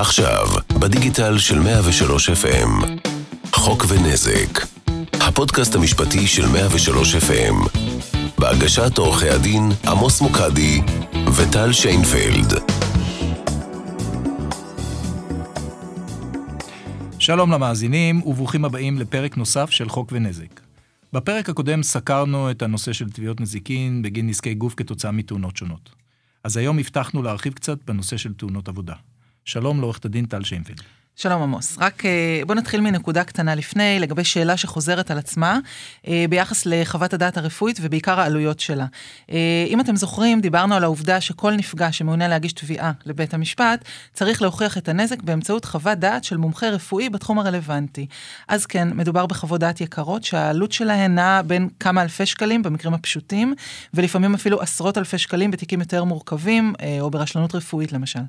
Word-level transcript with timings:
עכשיו, 0.00 0.46
בדיגיטל 0.80 1.38
של 1.38 1.58
103 1.58 2.30
FM. 2.30 2.86
חוק 3.52 3.84
ונזק. 3.88 4.66
הפודקאסט 5.12 5.74
המשפטי 5.74 6.26
של 6.26 6.48
103 6.48 7.14
FM. 7.14 7.78
בהגשת 8.38 8.98
עורכי 8.98 9.28
הדין 9.28 9.68
עמוס 9.86 10.20
מוקדי 10.20 10.80
וטל 11.36 11.72
שיינפלד. 11.72 12.52
שלום 17.18 17.52
למאזינים 17.52 18.22
וברוכים 18.26 18.64
הבאים 18.64 18.98
לפרק 18.98 19.36
נוסף 19.36 19.70
של 19.70 19.88
חוק 19.88 20.12
ונזק. 20.12 20.60
בפרק 21.12 21.48
הקודם 21.48 21.82
סקרנו 21.82 22.50
את 22.50 22.62
הנושא 22.62 22.92
של 22.92 23.10
תביעות 23.10 23.40
נזיקין 23.40 24.02
בגין 24.02 24.26
נזקי 24.26 24.54
גוף 24.54 24.74
כתוצאה 24.76 25.10
מתאונות 25.10 25.56
שונות. 25.56 25.90
אז 26.44 26.56
היום 26.56 26.78
הבטחנו 26.78 27.22
להרחיב 27.22 27.52
קצת 27.52 27.78
בנושא 27.86 28.16
של 28.16 28.34
תאונות 28.34 28.68
עבודה. 28.68 28.94
שלום 29.44 29.80
לעורכת 29.80 30.04
הדין 30.04 30.26
טל 30.26 30.44
שיינפלד. 30.44 30.80
שלום 31.22 31.42
עמוס, 31.42 31.76
רק 31.80 32.06
אה, 32.06 32.40
בוא 32.46 32.54
נתחיל 32.54 32.80
מנקודה 32.80 33.24
קטנה 33.24 33.54
לפני, 33.54 33.98
לגבי 34.00 34.24
שאלה 34.24 34.56
שחוזרת 34.56 35.10
על 35.10 35.18
עצמה, 35.18 35.58
אה, 36.08 36.24
ביחס 36.30 36.66
לחוות 36.66 37.14
הדעת 37.14 37.36
הרפואית 37.36 37.78
ובעיקר 37.82 38.20
העלויות 38.20 38.60
שלה. 38.60 38.86
אה, 39.30 39.64
אם 39.68 39.80
אתם 39.80 39.96
זוכרים, 39.96 40.40
דיברנו 40.40 40.74
על 40.74 40.84
העובדה 40.84 41.20
שכל 41.20 41.52
נפגע 41.52 41.92
שמעוניין 41.92 42.30
להגיש 42.30 42.52
תביעה 42.52 42.92
לבית 43.06 43.34
המשפט, 43.34 43.84
צריך 44.12 44.42
להוכיח 44.42 44.78
את 44.78 44.88
הנזק 44.88 45.22
באמצעות 45.22 45.64
חוות 45.64 45.98
דעת 45.98 46.24
של 46.24 46.36
מומחה 46.36 46.68
רפואי 46.68 47.08
בתחום 47.08 47.38
הרלוונטי. 47.38 48.06
אז 48.48 48.66
כן, 48.66 48.88
מדובר 48.94 49.26
בחוות 49.26 49.60
דעת 49.60 49.80
יקרות, 49.80 50.24
שהעלות 50.24 50.72
שלהן 50.72 51.14
נעה 51.14 51.42
בין 51.42 51.68
כמה 51.80 52.02
אלפי 52.02 52.26
שקלים 52.26 52.62
במקרים 52.62 52.94
הפשוטים, 52.94 53.54
ולפעמים 53.94 54.34
אפילו 54.34 54.60
עשרות 54.60 54.98
אלפי 54.98 55.18
שקלים 55.18 55.50
בתיקים 55.50 55.80
יותר 55.80 56.04
מורכבים, 56.04 56.74
או 57.00 57.10
ברשלנות 57.10 57.54
רפואית 57.54 57.92
למשל. 57.92 58.20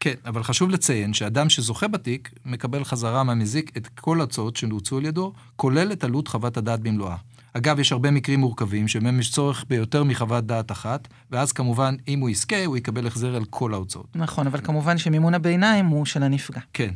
כן, 0.00 0.14
אבל 0.24 0.42
חשוב 0.42 0.70
לציין 0.70 1.14
שאדם 1.14 1.48
שזוכה 1.48 1.88
בתיק, 1.88 2.30
מקבל 2.44 2.84
חזרה 2.84 3.24
מהמזיק 3.24 3.76
את 3.76 3.88
כל 3.88 4.20
ההוצאות 4.20 4.56
שנוצרו 4.56 4.98
על 4.98 5.04
ידו, 5.04 5.32
כולל 5.56 5.92
את 5.92 6.04
עלות 6.04 6.28
חוות 6.28 6.56
הדעת 6.56 6.80
במלואה. 6.80 7.16
אגב, 7.52 7.78
יש 7.78 7.92
הרבה 7.92 8.10
מקרים 8.10 8.40
מורכבים 8.40 8.88
שבהם 8.88 9.20
יש 9.20 9.30
צורך 9.30 9.64
ביותר 9.68 10.04
מחוות 10.04 10.46
דעת 10.46 10.72
אחת, 10.72 11.08
ואז 11.30 11.52
כמובן, 11.52 11.96
אם 12.08 12.20
הוא 12.20 12.30
יזכה, 12.30 12.64
הוא 12.64 12.76
יקבל 12.76 13.06
החזר 13.06 13.36
על 13.36 13.44
כל 13.44 13.74
ההוצאות. 13.74 14.06
נכון, 14.14 14.46
אבל 14.46 14.60
כמובן 14.60 14.98
שמימון 14.98 15.34
הביניים 15.34 15.86
הוא 15.86 16.06
של 16.06 16.22
הנפגע. 16.22 16.60
כן, 16.72 16.94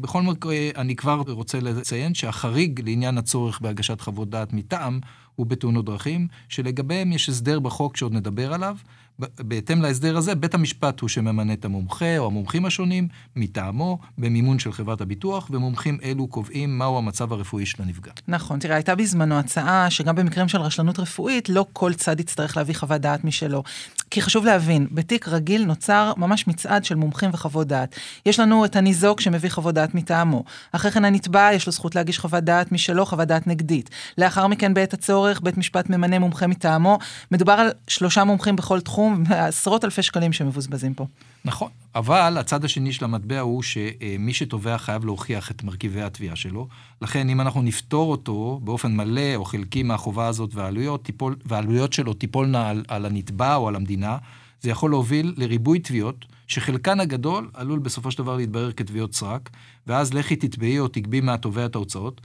בכל 0.00 0.22
מקרה, 0.22 0.56
אני 0.76 0.96
כבר 0.96 1.22
רוצה 1.26 1.60
לציין 1.60 2.14
שהחריג 2.14 2.80
לעניין 2.88 3.18
הצורך 3.18 3.60
בהגשת 3.60 4.00
חוות 4.00 4.30
דעת 4.30 4.52
מטעם, 4.52 5.00
הוא 5.36 5.46
בתאונות 5.46 5.84
דרכים, 5.84 6.28
שלגביהם 6.48 7.12
יש 7.12 7.28
הסדר 7.28 7.60
בחוק 7.60 7.96
שעוד 7.96 8.12
נדבר 8.12 8.52
עליו, 8.52 8.76
בהתאם 9.18 9.82
להסדר 9.82 10.16
הזה, 10.16 10.34
בית 10.34 10.54
המשפט 10.54 11.00
הוא 11.00 11.08
שממנה 11.08 11.52
את 11.52 11.64
המומחה 11.64 12.18
או 12.18 12.26
המומחים 12.26 12.66
השונים 12.66 13.08
מטעמו, 13.36 13.98
במימון 14.18 14.58
של 14.58 14.72
חברת 14.72 15.00
הביטוח, 15.00 15.48
ומומחים 15.50 15.98
אלו 16.04 16.26
קובעים 16.26 16.78
מהו 16.78 16.98
המצב 16.98 17.32
הרפואי 17.32 17.66
של 17.66 17.82
הנפגע. 17.82 18.12
נכון, 18.28 18.58
תראה, 18.58 18.76
הייתה 18.76 18.94
בזמנו 18.94 19.38
הצעה 19.38 19.90
שגם 19.90 20.16
במקרים 20.16 20.48
של 20.48 20.60
רשלנות 20.60 20.98
רפואית, 20.98 21.48
לא 21.48 21.66
כל 21.72 21.94
צד 21.94 22.20
יצטרך 22.20 22.56
להביא 22.56 22.74
חוות 22.74 23.00
דעת 23.00 23.24
משלו. 23.24 23.62
כי 24.10 24.22
חשוב 24.22 24.44
להבין, 24.44 24.86
בתיק 24.90 25.28
רגיל 25.28 25.64
נוצר 25.64 26.12
ממש 26.16 26.46
מצעד 26.46 26.84
של 26.84 26.94
מומחים 26.94 27.30
וחוות 27.32 27.66
דעת. 27.66 27.96
יש 28.26 28.40
לנו 28.40 28.64
את 28.64 28.76
הניזוק 28.76 29.20
שמביא 29.20 29.50
חוות 29.50 29.74
דעת 29.74 29.94
מטעמו. 29.94 30.44
אחרי 30.72 30.90
כן 30.90 31.04
הנתבע, 31.04 31.50
יש 31.52 31.66
לו 31.66 31.72
זכות 31.72 31.94
להגיש 31.94 32.18
חוות 32.18 32.44
דעת 32.44 32.72
משלו, 32.72 33.06
חוות 33.06 33.28
דעת 33.28 33.46
נגדית. 33.46 33.90
לאחר 34.18 34.46
מכן, 34.46 34.74
בעת 34.74 34.92
הצורך, 34.92 35.40
בית 35.40 35.58
משפט 35.58 35.90
ממנה 35.90 36.18
מומחה 36.18 36.46
מטעמו. 36.46 36.98
מדובר 37.30 37.52
על 37.52 37.70
שלושה 37.88 38.24
מומחים 38.24 38.56
בכל 38.56 38.80
תחום. 38.80 39.07
סכום, 39.08 39.24
עשרות 39.48 39.84
אלפי 39.84 40.02
שקלים 40.02 40.32
שמבוזבזים 40.32 40.94
פה. 40.94 41.06
נכון, 41.44 41.70
אבל 41.94 42.38
הצד 42.38 42.64
השני 42.64 42.92
של 42.92 43.04
המטבע 43.04 43.40
הוא 43.40 43.62
שמי 43.62 44.34
שתובע 44.34 44.78
חייב 44.78 45.04
להוכיח 45.04 45.50
את 45.50 45.62
מרכיבי 45.62 46.02
התביעה 46.02 46.36
שלו. 46.36 46.68
לכן 47.02 47.28
אם 47.28 47.40
אנחנו 47.40 47.62
נפתור 47.62 48.10
אותו 48.10 48.60
באופן 48.64 48.96
מלא 48.96 49.34
או 49.34 49.44
חלקי 49.44 49.82
מהחובה 49.82 50.26
הזאת 50.26 50.54
והעלויות, 50.54 51.02
טיפול, 51.02 51.36
והעלויות 51.46 51.92
שלו 51.92 52.14
תיפולנה 52.14 52.68
על, 52.68 52.84
על 52.88 53.06
הנתבע 53.06 53.54
או 53.54 53.68
על 53.68 53.76
המדינה, 53.76 54.18
זה 54.60 54.70
יכול 54.70 54.90
להוביל 54.90 55.34
לריבוי 55.36 55.78
תביעות, 55.78 56.24
שחלקן 56.46 57.00
הגדול 57.00 57.50
עלול 57.54 57.78
בסופו 57.78 58.10
של 58.10 58.18
דבר 58.18 58.36
להתברר 58.36 58.72
כתביעות 58.72 59.14
סרק, 59.14 59.50
ואז 59.86 60.14
לכי 60.14 60.36
תתבעי 60.36 60.78
או 60.78 60.88
תגבי 60.88 61.20
מהתובע 61.20 61.66
את 61.66 61.74
ההוצאות. 61.74 62.20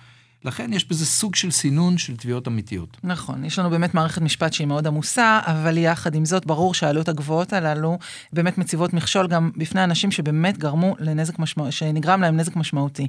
לכן 0.45 0.73
יש 0.73 0.89
בזה 0.89 1.05
סוג 1.05 1.35
של 1.35 1.51
סינון 1.51 1.97
של 1.97 2.17
תביעות 2.17 2.47
אמיתיות. 2.47 2.97
נכון, 3.03 3.45
יש 3.45 3.59
לנו 3.59 3.69
באמת 3.69 3.93
מערכת 3.93 4.21
משפט 4.21 4.53
שהיא 4.53 4.67
מאוד 4.67 4.87
עמוסה, 4.87 5.39
אבל 5.45 5.77
יחד 5.77 6.15
עם 6.15 6.25
זאת, 6.25 6.45
ברור 6.45 6.73
שהעלויות 6.73 7.09
הגבוהות 7.09 7.53
הללו 7.53 7.97
באמת 8.33 8.57
מציבות 8.57 8.93
מכשול 8.93 9.27
גם 9.27 9.51
בפני 9.57 9.83
אנשים 9.83 10.11
שבאמת 10.11 10.57
גרמו 10.57 10.95
לנזק 10.99 11.39
משמעותי, 11.39 11.71
שנגרם 11.71 12.21
להם 12.21 12.37
נזק 12.37 12.55
משמעותי. 12.55 13.07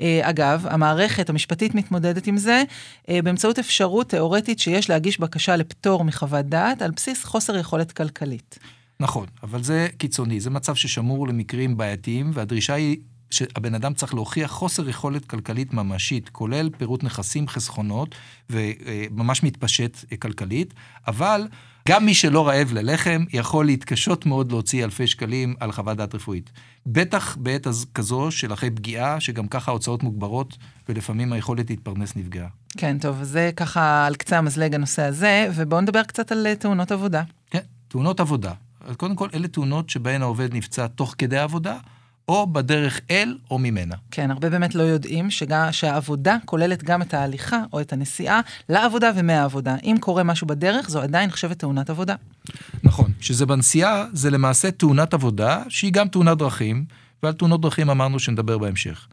אה, 0.00 0.20
אגב, 0.22 0.66
המערכת 0.70 1.30
המשפטית 1.30 1.74
מתמודדת 1.74 2.26
עם 2.26 2.36
זה 2.36 2.62
אה, 3.08 3.22
באמצעות 3.24 3.58
אפשרות 3.58 4.08
תיאורטית 4.08 4.58
שיש 4.58 4.90
להגיש 4.90 5.20
בקשה 5.20 5.56
לפטור 5.56 6.04
מחוות 6.04 6.46
דעת 6.46 6.82
על 6.82 6.90
בסיס 6.90 7.24
חוסר 7.24 7.56
יכולת 7.56 7.92
כלכלית. 7.92 8.58
נכון, 9.00 9.26
אבל 9.42 9.62
זה 9.62 9.88
קיצוני, 9.98 10.40
זה 10.40 10.50
מצב 10.50 10.74
ששמור 10.74 11.28
למקרים 11.28 11.76
בעייתיים, 11.76 12.30
והדרישה 12.34 12.74
היא 12.74 12.96
שהבן 13.30 13.74
אדם 13.74 13.94
צריך 13.94 14.14
להוכיח 14.14 14.50
חוסר 14.50 14.88
יכולת 14.88 15.24
כלכלית 15.24 15.74
ממשית, 15.74 16.28
כולל 16.28 16.70
פירוט 16.78 17.04
נכסים, 17.04 17.48
חסכונות, 17.48 18.14
וממש 18.50 19.42
מתפשט 19.42 20.04
כלכלית, 20.18 20.74
אבל 21.06 21.48
גם 21.88 22.06
מי 22.06 22.14
שלא 22.14 22.48
רעב 22.48 22.72
ללחם 22.72 23.24
יכול 23.32 23.66
להתקשות 23.66 24.26
מאוד 24.26 24.52
להוציא 24.52 24.84
אלפי 24.84 25.06
שקלים 25.06 25.54
על 25.60 25.72
חוות 25.72 25.96
דעת 25.96 26.14
רפואית. 26.14 26.50
בטח 26.86 27.36
בעת 27.36 27.66
כזו 27.94 28.30
של 28.30 28.52
אחרי 28.52 28.70
פגיעה, 28.70 29.20
שגם 29.20 29.48
ככה 29.48 29.70
ההוצאות 29.70 30.02
מוגברות, 30.02 30.56
ולפעמים 30.88 31.32
היכולת 31.32 31.70
להתפרנס 31.70 32.16
נפגעה. 32.16 32.48
כן, 32.76 32.98
טוב, 32.98 33.22
זה 33.22 33.50
ככה 33.56 34.06
על 34.06 34.14
קצה 34.14 34.38
המזלג 34.38 34.74
הנושא 34.74 35.02
הזה, 35.02 35.48
ובואו 35.54 35.80
נדבר 35.80 36.02
קצת 36.02 36.32
על 36.32 36.54
תאונות 36.54 36.92
עבודה. 36.92 37.22
כן, 37.50 37.60
תאונות 37.88 38.20
עבודה. 38.20 38.52
קודם 38.96 39.16
כל, 39.16 39.28
אלה 39.34 39.48
תאונות 39.48 39.90
שבהן 39.90 40.22
העובד 40.22 40.54
נפצע 40.54 40.86
תוך 40.86 41.14
כדי 41.18 41.38
העבודה, 41.38 41.78
או 42.28 42.46
בדרך 42.46 43.00
אל 43.10 43.38
או 43.50 43.58
ממנה. 43.58 43.94
כן, 44.10 44.30
הרבה 44.30 44.50
באמת 44.50 44.74
לא 44.74 44.82
יודעים 44.82 45.30
שגם, 45.30 45.68
שהעבודה 45.72 46.36
כוללת 46.44 46.82
גם 46.82 47.02
את 47.02 47.14
ההליכה 47.14 47.62
או 47.72 47.80
את 47.80 47.92
הנסיעה 47.92 48.40
לעבודה 48.68 49.10
ומהעבודה. 49.16 49.76
אם 49.84 49.96
קורה 50.00 50.22
משהו 50.22 50.46
בדרך, 50.46 50.90
זו 50.90 51.00
עדיין 51.02 51.28
נחשבת 51.28 51.58
תאונת 51.58 51.90
עבודה. 51.90 52.14
נכון, 52.82 53.12
שזה 53.20 53.46
בנסיעה, 53.46 54.04
זה 54.12 54.30
למעשה 54.30 54.70
תאונת 54.70 55.14
עבודה, 55.14 55.62
שהיא 55.68 55.92
גם 55.92 56.08
תאונת 56.08 56.38
דרכים, 56.38 56.84
ועל 57.22 57.32
תאונות 57.32 57.60
דרכים 57.60 57.90
אמרנו 57.90 58.18
שנדבר 58.18 58.58
בהמשך. 58.58 59.06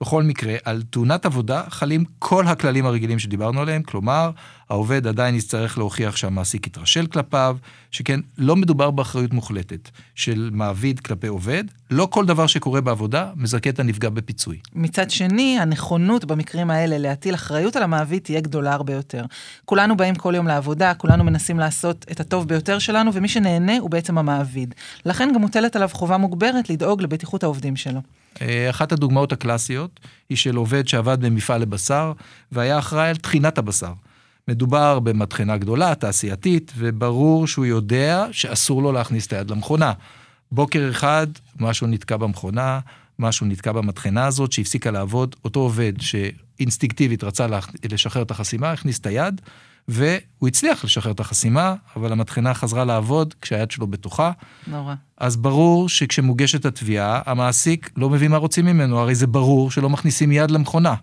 בכל 0.00 0.22
מקרה, 0.22 0.54
על 0.64 0.82
תאונת 0.90 1.26
עבודה 1.26 1.62
חלים 1.68 2.04
כל 2.18 2.46
הכללים 2.46 2.86
הרגילים 2.86 3.18
שדיברנו 3.18 3.60
עליהם, 3.60 3.82
כלומר, 3.82 4.30
העובד 4.70 5.06
עדיין 5.06 5.34
יצטרך 5.34 5.78
להוכיח 5.78 6.16
שהמעסיק 6.16 6.66
יתרשל 6.66 7.06
כלפיו, 7.06 7.56
שכן 7.90 8.20
לא 8.38 8.56
מדובר 8.56 8.90
באחריות 8.90 9.32
מוחלטת 9.32 9.90
של 10.14 10.50
מעביד 10.52 11.00
כלפי 11.00 11.26
עובד, 11.26 11.64
לא 11.90 12.08
כל 12.10 12.26
דבר 12.26 12.46
שקורה 12.46 12.80
בעבודה 12.80 13.30
מזכה 13.36 13.70
את 13.70 13.80
הנפגע 13.80 14.08
בפיצוי. 14.08 14.58
מצד 14.74 15.10
שני, 15.10 15.58
הנכונות 15.60 16.24
במקרים 16.24 16.70
האלה 16.70 16.98
להטיל 16.98 17.34
אחריות 17.34 17.76
על 17.76 17.82
המעביד 17.82 18.22
תהיה 18.22 18.40
גדולה 18.40 18.72
הרבה 18.72 18.92
יותר. 18.92 19.24
כולנו 19.64 19.96
באים 19.96 20.14
כל 20.14 20.32
יום 20.36 20.46
לעבודה, 20.46 20.94
כולנו 20.94 21.24
מנסים 21.24 21.58
לעשות 21.58 22.06
את 22.10 22.20
הטוב 22.20 22.48
ביותר 22.48 22.78
שלנו, 22.78 23.14
ומי 23.14 23.28
שנהנה 23.28 23.78
הוא 23.78 23.90
בעצם 23.90 24.18
המעביד. 24.18 24.74
לכן 25.04 25.30
גם 25.34 25.40
מוטלת 25.40 25.76
עליו 25.76 25.88
חובה 25.92 26.16
מוגברת 26.16 26.70
לדאוג 26.70 27.02
לבטיחות 27.02 27.42
העובדים 27.42 27.76
שלו. 27.76 28.00
אה, 28.42 28.70
אחת 28.70 28.92
הדוגמאות 28.92 29.32
הקלאסיות 29.32 30.00
היא 30.28 30.38
של 30.38 30.56
עובד 30.56 30.88
שעבד 30.88 31.24
במפעל 31.24 31.60
לבשר 31.60 32.12
והיה 32.52 32.78
אחראי 32.78 33.08
על 33.08 33.16
טחינת 33.16 33.58
הבשר. 33.58 33.92
מדובר 34.48 34.98
במטחנה 34.98 35.56
גדולה, 35.56 35.94
תעשייתית, 35.94 36.72
וברור 36.76 37.46
שהוא 37.46 37.66
יודע 37.66 38.26
שאסור 38.32 38.82
לו 38.82 38.92
להכניס 38.92 39.26
את 39.26 39.32
היד 39.32 39.50
למכונה. 39.50 39.92
בוקר 40.52 40.88
אחד 40.90 41.26
משהו 41.60 41.86
נתקע 41.86 42.16
במכונה, 42.16 42.80
משהו 43.18 43.46
נתקע 43.46 43.72
במטחנה 43.72 44.26
הזאת 44.26 44.52
שהפסיקה 44.52 44.90
לעבוד. 44.90 45.36
אותו 45.44 45.60
עובד 45.60 45.92
שאינסטינקטיבית 46.00 47.24
רצה 47.24 47.46
לשחרר 47.92 48.22
את 48.22 48.30
החסימה, 48.30 48.72
הכניס 48.72 48.98
את 48.98 49.06
היד, 49.06 49.40
והוא 49.88 50.48
הצליח 50.48 50.84
לשחרר 50.84 51.12
את 51.12 51.20
החסימה, 51.20 51.74
אבל 51.96 52.12
המטחנה 52.12 52.54
חזרה 52.54 52.84
לעבוד 52.84 53.34
כשהיד 53.42 53.70
שלו 53.70 53.86
בתוכה. 53.86 54.32
נורא. 54.66 54.94
אז 55.18 55.36
ברור 55.36 55.88
שכשמוגשת 55.88 56.64
התביעה, 56.64 57.20
המעסיק 57.26 57.90
לא 57.96 58.10
מבין 58.10 58.30
מה 58.30 58.36
רוצים 58.36 58.66
ממנו, 58.66 58.98
הרי 58.98 59.14
זה 59.14 59.26
ברור 59.26 59.70
שלא 59.70 59.90
מכניסים 59.90 60.32
יד 60.32 60.50
למכונה. 60.50 60.94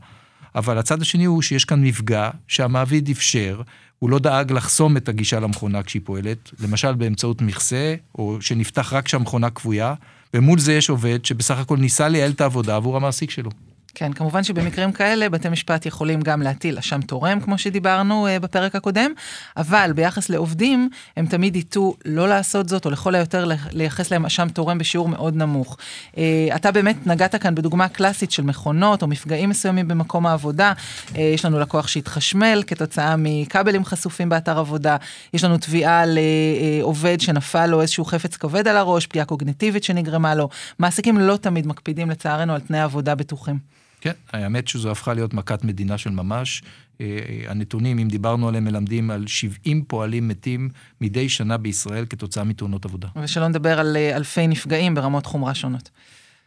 אבל 0.56 0.78
הצד 0.78 1.02
השני 1.02 1.26
הוא 1.26 1.42
שיש 1.42 1.66
כאן 1.66 1.84
מפגע 1.84 2.30
שהמעביד 2.48 3.10
אפשר, 3.10 3.62
הוא 4.00 4.10
לא 4.10 4.20
דאג 4.20 4.52
לחסום 4.52 4.98
את 4.98 5.10
הגישה 5.10 5.40
למכונה 5.40 5.84
כשהיא 5.84 6.02
פועלת, 6.06 6.52
למשל 6.60 6.94
באמצעות 6.94 7.42
מכסה, 7.42 7.96
או 8.16 8.38
שנפתח 8.42 8.94
רק 8.94 9.06
כשהמכונה 9.06 9.50
כבויה, 9.50 9.94
ומול 10.34 10.60
זה 10.60 10.74
יש 10.74 10.90
עובד 10.90 11.26
שבסך 11.26 11.58
הכל 11.58 11.78
ניסה 11.78 12.08
לייעל 12.08 12.32
את 12.32 12.42
העבודה 12.42 12.76
עבור 12.76 12.98
המעסיק 12.98 13.32
שלו. 13.32 13.50
כן, 13.96 14.14
כמובן 14.14 14.44
שבמקרים 14.44 14.92
כאלה 14.92 15.30
בתי 15.30 15.50
משפט 15.50 15.86
יכולים 15.86 16.22
גם 16.22 16.42
להטיל 16.42 16.78
אשם 16.78 17.02
תורם, 17.02 17.40
כמו 17.40 17.58
שדיברנו 17.58 18.28
uh, 18.28 18.40
בפרק 18.40 18.76
הקודם, 18.76 19.12
אבל 19.58 19.92
ביחס 19.96 20.30
לעובדים, 20.30 20.90
הם 21.18 21.26
תמיד 21.26 21.56
ייטו 21.56 21.96
לא 22.06 22.28
לעשות 22.28 22.70
זאת, 22.70 22.86
או 22.86 22.92
לכל 22.92 23.16
היותר 23.16 23.46
לייחס 23.72 24.12
להם 24.12 24.26
אשם 24.26 24.48
תורם 24.50 24.78
בשיעור 24.78 25.10
מאוד 25.10 25.36
נמוך. 25.36 25.78
Uh, 26.12 26.18
אתה 26.56 26.72
באמת 26.72 27.08
נגעת 27.08 27.36
כאן 27.36 27.56
בדוגמה 27.56 27.88
קלאסית 27.88 28.32
של 28.32 28.44
מכונות 28.44 29.02
או 29.02 29.08
מפגעים 29.08 29.50
מסוימים 29.50 29.88
במקום 29.88 30.26
העבודה. 30.26 30.74
Uh, 31.08 31.18
יש 31.20 31.46
לנו 31.46 31.60
לקוח 31.60 31.88
שהתחשמל 31.88 32.64
כתוצאה 32.68 33.16
מכבלים 33.18 33.86
חשופים 33.86 34.30
באתר 34.30 34.60
עבודה, 34.60 34.98
יש 35.34 35.44
לנו 35.44 35.58
תביעה 35.58 36.04
לעובד 36.06 37.22
שנפל 37.22 37.66
לו 37.66 37.82
איזשהו 37.82 38.06
חפץ 38.06 38.38
כבד 38.38 38.68
על 38.68 38.78
הראש, 38.78 39.08
פגיעה 39.08 39.26
קוגניטיבית 39.26 39.84
שנגרמה 39.84 40.36
לו. 40.36 40.50
מעסיקים 40.80 41.18
לא 41.18 41.38
תמיד 41.38 41.68
מקפידים 41.68 42.10
לצערנו 42.10 42.54
על 42.54 42.60
תנאי 42.60 42.80
עבודה 42.80 43.16
בטוחים. 43.16 43.83
כן, 44.04 44.12
האמת 44.32 44.68
שזו 44.68 44.92
הפכה 44.92 45.14
להיות 45.14 45.34
מכת 45.34 45.64
מדינה 45.64 45.98
של 45.98 46.10
ממש. 46.10 46.64
אה, 47.02 47.08
הנתונים, 47.48 48.00
אם 48.00 48.08
דיברנו 48.08 48.48
עליהם, 48.48 48.64
מלמדים 48.64 49.12
על 49.12 49.28
70 49.28 49.84
פועלים 49.88 50.28
מתים 50.28 50.70
מדי 51.02 51.30
שנה 51.30 51.58
בישראל 51.58 52.06
כתוצאה 52.10 52.44
מתאונות 52.44 52.86
עבודה. 52.86 53.08
ושלא 53.24 53.48
נדבר 53.48 53.80
על 53.80 53.98
אה, 53.98 54.16
אלפי 54.16 54.48
נפגעים 54.48 54.96
ברמות 54.96 55.26
חומרה 55.26 55.54
שונות. 55.54 55.90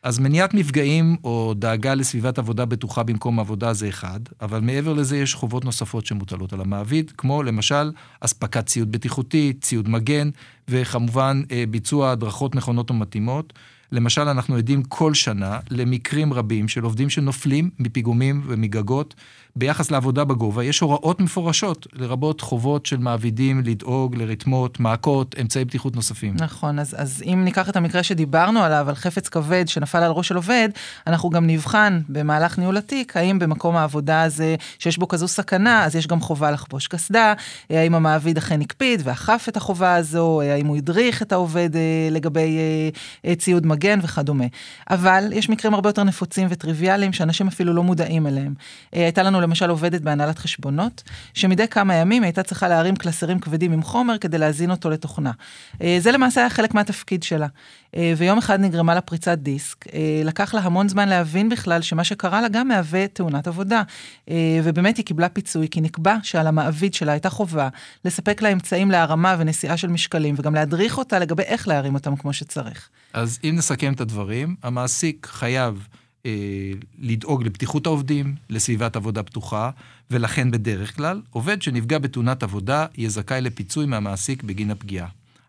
אז 0.02 0.18
מניעת 0.18 0.54
מפגעים 0.54 1.16
או 1.24 1.54
דאגה 1.56 1.94
לסביבת 1.94 2.38
עבודה 2.38 2.64
בטוחה 2.64 3.02
במקום 3.02 3.40
עבודה 3.40 3.72
זה 3.72 3.88
אחד, 3.88 4.20
אבל 4.40 4.60
מעבר 4.60 4.92
לזה 4.92 5.16
יש 5.16 5.34
חובות 5.34 5.64
נוספות 5.64 6.06
שמוטלות 6.06 6.52
על 6.52 6.60
המעביד, 6.60 7.12
כמו 7.18 7.42
למשל 7.42 7.92
אספקת 8.20 8.66
ציוד 8.66 8.92
בטיחותי, 8.92 9.52
ציוד 9.60 9.88
מגן, 9.88 10.30
וכמובן 10.68 11.42
אה, 11.50 11.64
ביצוע 11.70 12.10
הדרכות 12.10 12.54
נכונות 12.54 12.90
ומתאימות. 12.90 13.52
למשל, 13.92 14.28
אנחנו 14.28 14.56
עדים 14.56 14.82
כל 14.82 15.14
שנה 15.14 15.58
למקרים 15.70 16.32
רבים 16.32 16.68
של 16.68 16.82
עובדים 16.82 17.10
שנופלים 17.10 17.70
מפיגומים 17.78 18.42
ומגגות. 18.46 19.14
ביחס 19.56 19.90
לעבודה 19.90 20.24
בגובה, 20.24 20.64
יש 20.64 20.80
הוראות 20.80 21.20
מפורשות, 21.20 21.86
לרבות 21.92 22.40
חובות 22.40 22.86
של 22.86 22.96
מעבידים 22.96 23.62
לדאוג 23.64 24.16
לרתמות, 24.16 24.80
מעקות, 24.80 25.34
אמצעי 25.40 25.64
בטיחות 25.64 25.96
נוספים. 25.96 26.34
נכון, 26.38 26.78
אז, 26.78 26.94
אז 26.98 27.22
אם 27.26 27.40
ניקח 27.44 27.68
את 27.68 27.76
המקרה 27.76 28.02
שדיברנו 28.02 28.62
עליו, 28.62 28.88
על 28.88 28.94
חפץ 28.94 29.28
כבד 29.28 29.68
שנפל 29.68 29.98
על 29.98 30.10
ראש 30.10 30.28
של 30.28 30.36
עובד, 30.36 30.68
אנחנו 31.06 31.30
גם 31.30 31.46
נבחן 31.46 32.00
במהלך 32.08 32.58
ניהול 32.58 32.76
התיק, 32.76 33.16
האם 33.16 33.38
במקום 33.38 33.76
העבודה 33.76 34.22
הזה, 34.22 34.56
שיש 34.78 34.98
בו 34.98 35.08
כזו 35.08 35.28
סכנה, 35.28 35.84
אז 35.84 35.96
יש 35.96 36.06
גם 36.06 36.20
חובה 36.20 36.50
לחבוש 36.50 36.86
קסדה, 36.86 37.34
האם 37.70 37.94
המעביד 37.94 38.36
אכן 38.36 38.60
הקפיד 38.60 39.02
ואכף 39.04 39.46
את 39.48 39.56
החובה 39.56 39.94
הזו, 39.94 40.40
האם 40.56 40.66
הוא 40.66 40.76
הדריך 40.76 41.22
את 41.22 41.32
העובד 41.32 41.76
אה, 41.76 42.08
לגבי 42.10 42.58
אה, 43.24 43.34
ציוד 43.34 43.66
מגן 43.66 43.98
וכדומה. 44.02 44.44
אבל 44.90 45.32
יש 45.32 45.48
מקרים 45.48 45.74
הרבה 45.74 45.88
יותר 45.88 46.04
נפוצים 46.04 46.46
וטריוויאליים 46.50 47.12
שאנשים 47.12 47.48
אפילו 47.48 47.72
לא 47.72 47.82
מודעים 47.82 48.26
אליהם. 48.26 48.54
אה, 48.94 49.02
הייתה 49.02 49.22
לנו 49.22 49.40
למשל 49.40 49.70
עובדת 49.70 50.00
בהנהלת 50.00 50.38
חשבונות, 50.38 51.02
שמדי 51.34 51.68
כמה 51.68 51.94
ימים 51.94 52.22
הייתה 52.22 52.42
צריכה 52.42 52.68
להרים 52.68 52.96
קלסרים 52.96 53.38
כבדים 53.38 53.72
עם 53.72 53.82
חומר 53.82 54.18
כדי 54.18 54.38
להזין 54.38 54.70
אותו 54.70 54.90
לתוכנה. 54.90 55.30
אה, 55.82 55.96
זה 56.00 56.12
למעשה 56.12 56.40
היה 56.40 56.50
חלק 56.50 56.74
מהתפקיד 56.74 57.22
שלה. 57.22 57.46
אה, 57.96 58.12
ויום 58.16 58.38
אחד 58.38 58.60
נגרמה 58.60 58.94
לה 58.94 59.00
פריצת 59.00 59.38
דיסק, 59.38 59.84
לקח 60.24 60.54
לה 60.54 60.60
המון 60.60 60.88
זמן 60.88 61.08
להבין 61.08 61.48
בכלל 61.48 61.82
שמה 61.82 62.04
שקרה 62.04 62.40
לה 62.40 62.48
גם 62.48 62.68
מהווה 62.68 63.08
תאונת 63.08 63.46
עבודה. 63.46 63.82
ובאמת 64.64 64.96
היא 64.96 65.04
קיבלה 65.04 65.28
פיצוי, 65.28 65.68
כי 65.68 65.80
נקבע 65.80 66.16
שעל 66.22 66.46
המעביד 66.46 66.94
שלה 66.94 67.12
הייתה 67.12 67.30
חובה 67.30 67.68
לספק 68.04 68.42
לה 68.42 68.52
אמצעים 68.52 68.90
להרמה 68.90 69.36
ונשיאה 69.38 69.76
של 69.76 69.88
משקלים, 69.88 70.34
וגם 70.38 70.54
להדריך 70.54 70.98
אותה 70.98 71.18
לגבי 71.18 71.42
איך 71.42 71.68
להרים 71.68 71.94
אותם 71.94 72.16
כמו 72.16 72.32
שצריך. 72.32 72.88
אז 73.12 73.38
אם 73.44 73.54
נסכם 73.58 73.92
את 73.92 74.00
הדברים, 74.00 74.56
המעסיק 74.62 75.28
חייב 75.30 75.88
אה, 76.26 76.32
לדאוג 76.98 77.42
לבטיחות 77.44 77.86
העובדים, 77.86 78.34
לסביבת 78.50 78.96
עבודה 78.96 79.22
פתוחה, 79.22 79.70
ולכן 80.10 80.50
בדרך 80.50 80.96
כלל, 80.96 81.22
עובד 81.30 81.62
שנפגע 81.62 81.98
בתאונת 81.98 82.42
עבודה 82.42 82.86
יהיה 82.96 83.10
זכאי 83.10 83.40
לפיצוי 83.40 83.86
מהמעסיק 83.86 84.42
בגין 84.42 84.70
הפגיעה. 84.70 85.08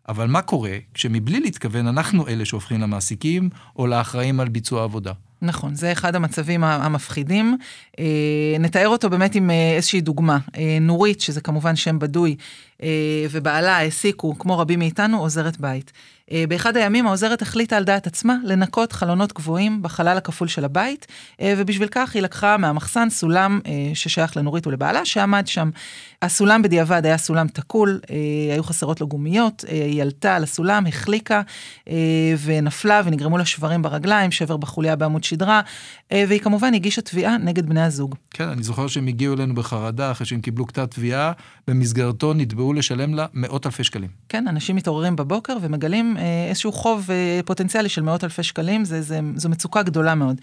אבל 0.10 0.28
מה 0.28 0.42
קורה 0.42 0.78
כשמבלי 0.94 1.40
להתכוון 1.40 1.88
אנחנו 1.88 2.28
אלה 2.28 2.46
שהופכים 2.46 2.82
למעסיקים 2.82 3.50
או 3.76 3.88
לאחראים 3.88 4.40
על 4.40 4.50
ביצוע 4.50 4.82
העבודה? 4.82 5.12
נכון, 5.42 5.76
זה 5.76 5.92
אחד 5.92 6.16
המצבים 6.16 6.64
המפחידים. 6.64 7.58
אה, 8.00 8.06
נתאר 8.60 8.88
אותו 8.88 9.10
באמת 9.10 9.36
עם 9.36 9.50
אה, 9.50 9.74
איזושהי 9.76 10.02
דוגמה. 10.02 10.38
נורית, 10.82 11.22
שזה 11.22 11.42
כמובן 11.42 11.76
שם 11.76 12.00
בדוי, 12.00 12.36
ובעלה 13.32 13.78
העסיקו, 13.78 14.40
כמו 14.40 14.60
רבים 14.60 14.80
מאיתנו, 14.80 15.20
עוזרת 15.20 15.60
בית. 15.60 15.92
אה, 16.32 16.44
באחד 16.50 16.78
הימים 16.78 17.08
העוזרת 17.08 17.42
החליטה 17.42 17.78
על 17.78 17.84
דעת 17.84 18.08
עצמה 18.08 18.36
לנקות 18.44 18.92
חלונות 18.92 19.34
גבוהים 19.34 19.82
בחלל 19.82 20.18
הכפול 20.18 20.48
של 20.48 20.66
הבית, 20.66 21.08
אה, 21.42 21.54
ובשביל 21.58 21.88
כך 21.92 22.16
היא 22.16 22.22
לקחה 22.22 22.58
מהמחסן 22.58 23.10
סולם 23.10 23.60
אה, 23.66 23.72
ששייך 23.94 24.38
לנורית 24.38 24.68
ולבעלה 24.68 25.06
שעמד 25.06 25.48
שם. 25.48 25.70
הסולם 26.22 26.62
בדיעבד 26.62 27.06
היה 27.06 27.18
סולם 27.18 27.48
תקול, 27.48 28.00
היו 28.54 28.64
חסרות 28.64 29.02
לו 29.02 29.08
גומיות, 29.08 29.66
היא 29.68 30.02
עלתה 30.02 30.36
על 30.36 30.44
הסולם, 30.44 30.86
החליקה 30.88 31.42
ונפלה 32.44 33.02
ונגרמו 33.06 33.38
לה 33.38 33.46
שברים 33.46 33.82
ברגליים, 33.82 34.32
שבר 34.32 34.58
בחוליה 34.58 34.96
בעמוד 34.96 35.24
שדרה, 35.24 35.62
והיא 36.12 36.40
כמובן 36.40 36.74
הגישה 36.74 37.02
תביעה 37.02 37.38
נגד 37.38 37.70
בני 37.70 37.82
הזוג. 37.82 38.16
כן, 38.32 38.50
אני 38.50 38.64
זוכר 38.64 38.88
שהם 38.88 39.08
הגיעו 39.08 39.34
אלינו 39.34 39.56
בחרדה 39.56 40.12
אחרי 40.12 40.26
שהם 40.26 40.42
קיבלו 40.42 40.68
כתב 40.68 40.86
תביעה, 40.86 41.32
במסגרתו 41.68 42.34
נתבעו 42.34 42.67
לשלם 42.74 43.14
לה 43.14 43.26
מאות 43.34 43.66
אלפי 43.66 43.84
שקלים. 43.84 44.10
כן, 44.30 44.48
אנשים 44.48 44.76
מתעוררים 44.76 45.16
בבוקר 45.16 45.58
ומגלים 45.62 46.18
אה, 46.18 46.46
איזשהו 46.50 46.72
חוב 46.72 47.12
אה, 47.12 47.40
פוטנציאלי 47.46 47.90
של 47.90 48.02
מאות 48.02 48.24
אלפי 48.24 48.44
שקלים, 48.44 48.86
זה, 48.86 49.02
זה, 49.02 49.20
זו 49.36 49.50
מצוקה 49.50 49.84
גדולה 49.84 50.16
מאוד. 50.16 50.42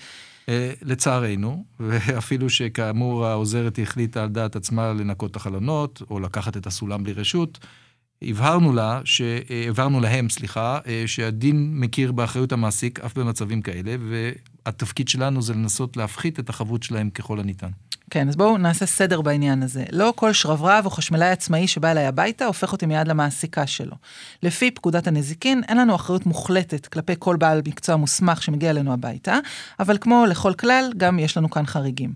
אה, 0.49 0.73
לצערנו, 0.83 1.65
ואפילו 1.81 2.51
שכאמור 2.51 3.27
העוזרת 3.27 3.79
החליטה 3.83 4.23
על 4.23 4.29
דעת 4.29 4.57
עצמה 4.57 4.93
לנקות 4.93 5.31
את 5.31 5.37
החלונות, 5.37 6.03
או 6.11 6.21
לקחת 6.21 6.57
את 6.57 6.67
הסולם 6.67 7.05
בלי 7.05 7.13
רשות, 7.13 7.59
הבהרנו 8.23 8.73
לה, 8.73 9.01
הבהרנו 9.69 10.01
להם, 10.01 10.29
סליחה, 10.29 10.79
שהדין 11.07 11.81
מכיר 11.81 12.13
באחריות 12.13 12.53
המעסיק 12.53 13.01
אף 13.01 13.19
במצבים 13.19 13.63
כאלה, 13.63 13.97
והתפקיד 14.09 15.09
שלנו 15.09 15.43
זה 15.43 15.55
לנסות 15.55 15.97
להפחית 15.97 16.41
את 16.41 16.49
החבות 16.49 16.83
שלהם 16.83 17.11
ככל 17.11 17.41
הניתן. 17.41 17.71
כן, 18.15 18.29
אז 18.29 18.37
בואו 18.37 18.59
נעשה 18.59 18.87
סדר 18.87 19.21
בעניין 19.21 19.63
הזה. 19.63 19.85
לא 19.93 20.13
כל 20.17 20.33
שרברב 20.33 20.83
או 20.85 20.91
חשמלאי 20.91 21.29
עצמאי 21.31 21.69
שבא 21.69 21.91
אליי 21.91 22.07
הביתה 22.07 22.45
הופך 22.45 22.73
אותי 22.73 22.87
מיד 22.87 23.09
למעסיקה 23.09 23.67
שלו. 23.67 23.97
לפי 24.43 24.71
פקודת 24.71 25.07
הנזיקין, 25.07 25.63
אין 25.69 25.77
לנו 25.77 25.95
אחריות 25.95 26.27
מוחלטת 26.27 26.87
כלפי 26.87 27.13
כל 27.19 27.37
בעל 27.37 27.61
מקצוע 27.67 27.97
מוסמך 27.97 28.43
שמגיע 28.43 28.71
אלינו 28.71 28.93
הביתה, 28.93 29.39
אבל 29.81 29.99
כמו 30.01 30.27
לכל 30.27 30.53
כלל, 30.55 30.93
גם 30.97 31.19
יש 31.19 31.37
לנו 31.37 31.51
כאן 31.51 31.67
חריגים. 31.67 32.13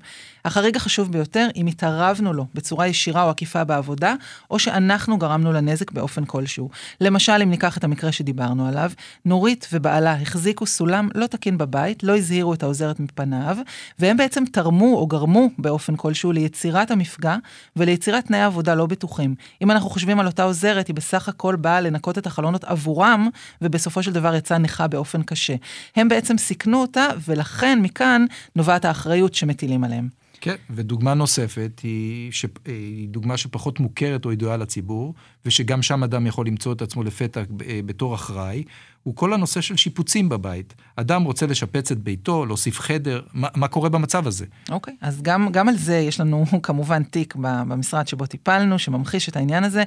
החריג 0.49 0.77
החשוב 0.77 1.13
ביותר, 1.13 1.49
אם 1.57 1.67
התערבנו 1.67 2.33
לו 2.33 2.47
בצורה 2.55 2.87
ישירה 2.87 3.23
או 3.23 3.31
עקיפה 3.31 3.65
בעבודה, 3.65 4.15
או 4.51 4.59
שאנחנו 4.59 5.19
גרמנו 5.19 5.53
לנזק 5.53 5.91
באופן 5.91 6.25
כלשהו. 6.25 6.71
למשל, 7.01 7.33
אם 7.43 7.51
ניקח 7.51 7.79
את 7.79 7.85
המקרה 7.85 8.13
שדיברנו 8.13 8.69
עליו, 8.69 8.91
נורית 9.25 9.69
ובעלה 9.73 10.13
החזיקו 10.13 10.67
סולם 10.67 11.09
לא 11.15 11.27
תקין 11.27 11.59
בבית, 11.59 12.03
לא 12.03 12.17
הזהירו 12.17 12.55
את 12.55 12.63
העוזרת 12.63 13.01
מפניו, 13.01 13.57
והם 13.99 14.17
בעצם 14.17 14.45
תרמו 14.53 14.97
או 14.97 15.07
גרמו 15.07 15.49
באופן 15.59 15.97
כלשהו 15.97 16.33
ליצירת 16.33 16.91
המפגע 16.91 17.37
וליצירת 17.77 18.27
תנאי 18.27 18.43
עבודה 18.43 18.75
לא 18.75 18.87
בטוחים. 18.87 19.35
אם 19.63 19.71
אנחנו 19.71 19.91
חושבים 19.91 20.21
על 20.21 20.27
אותה 20.27 20.43
עוזרת, 20.43 20.87
היא 20.87 20.97
בסך 20.97 21.29
הכל 21.29 21.57
באה 21.57 21.81
לנקות 21.81 22.19
את 22.19 22.27
החלונות 22.27 22.65
עבורם, 22.65 23.29
ובסופו 23.63 24.03
של 24.03 24.13
דבר 24.13 24.35
יצאה 24.35 24.59
נכה 24.59 24.87
באופן 24.89 25.23
קשה. 25.23 25.55
הם 25.97 26.09
בעצם 26.09 26.39
סיכנו 26.39 26.81
אותה, 26.81 27.07
ולכן 27.29 27.79
מכאן 27.83 28.25
נובעת 28.57 28.85
האחריות 28.85 29.35
שמטילים 29.35 29.85
עליהם. 29.85 30.09
כן, 30.41 30.57
ודוגמה 30.71 31.15
נוספת 31.15 31.81
היא, 31.83 32.33
ש... 32.33 32.47
היא 32.65 33.09
דוגמה 33.09 33.37
שפחות 33.37 33.81
מוכרת 33.81 34.25
או 34.25 34.33
ידועה 34.33 34.57
לציבור, 34.57 35.15
ושגם 35.47 35.83
שם 35.83 36.03
אדם 36.03 36.27
יכול 36.27 36.47
למצוא 36.47 36.73
את 36.73 36.83
עצמו 36.83 37.03
לפתע 37.03 37.41
אה, 37.41 37.81
בתור 37.87 38.15
אחראי, 38.15 38.65
הוא 39.03 39.17
כל 39.17 39.33
הנושא 39.33 39.61
של 39.61 39.77
שיפוצים 39.77 40.29
בבית. 40.29 40.75
אדם 40.97 41.25
רוצה 41.25 41.47
לשפץ 41.47 41.91
את 41.91 41.99
ביתו, 41.99 42.47
להוסיף 42.47 42.81
חדר, 42.81 43.21
מה, 43.33 43.49
מה 43.55 43.69
קורה 43.69 43.89
במצב 43.89 44.27
הזה? 44.27 44.47
אוקיי, 44.71 44.95
okay, 44.95 45.07
אז 45.07 45.23
גם, 45.23 45.49
גם 45.53 45.69
על 45.69 45.77
זה 45.77 45.97
יש 45.97 46.21
לנו 46.21 46.45
כמובן 46.63 47.03
תיק 47.03 47.35
במשרד 47.37 48.09
שבו 48.09 48.27
טיפלנו, 48.27 48.79
שממחיש 48.79 49.29
את 49.29 49.37
העניין 49.37 49.65
הזה. 49.65 49.83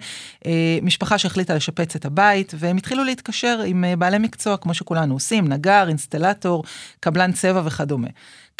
אה, 0.45 0.79
משפחה 0.81 1.17
שהחליטה 1.17 1.55
לשפץ 1.55 1.95
את 1.95 2.05
הבית, 2.05 2.53
והם 2.57 2.77
התחילו 2.77 3.03
להתקשר 3.03 3.61
עם 3.65 3.83
אה, 3.83 3.95
בעלי 3.95 4.17
מקצוע, 4.17 4.57
כמו 4.57 4.73
שכולנו 4.73 5.13
עושים, 5.13 5.47
נגר, 5.47 5.87
אינסטלטור, 5.87 6.63
קבלן 6.99 7.31
צבע 7.31 7.61
וכדומה. 7.65 8.07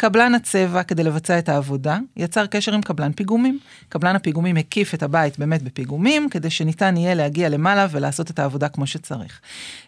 קבלן 0.02 0.34
הצבע, 0.34 0.82
כדי 0.82 1.04
לבצע 1.04 1.38
את 1.38 1.48
העבודה, 1.48 1.98
יצר 2.16 2.46
קשר 2.46 2.74
עם 2.74 2.82
קבלן 2.82 3.12
פיגומים. 3.12 3.58
קבלן 3.88 4.16
הפיגומים 4.16 4.56
הקיף 4.56 4.94
את 4.94 5.02
הבית 5.02 5.38
באמת 5.38 5.62
בפיגומים, 5.62 6.28
כדי 6.28 6.50
שניתן 6.50 6.96
יהיה 6.96 7.14
להגיע 7.14 7.48
למעלה 7.48 7.86
ולעשות 7.90 8.30
את 8.30 8.38
העבודה 8.38 8.68
כמו 8.68 8.86
שצריך. 8.86 9.40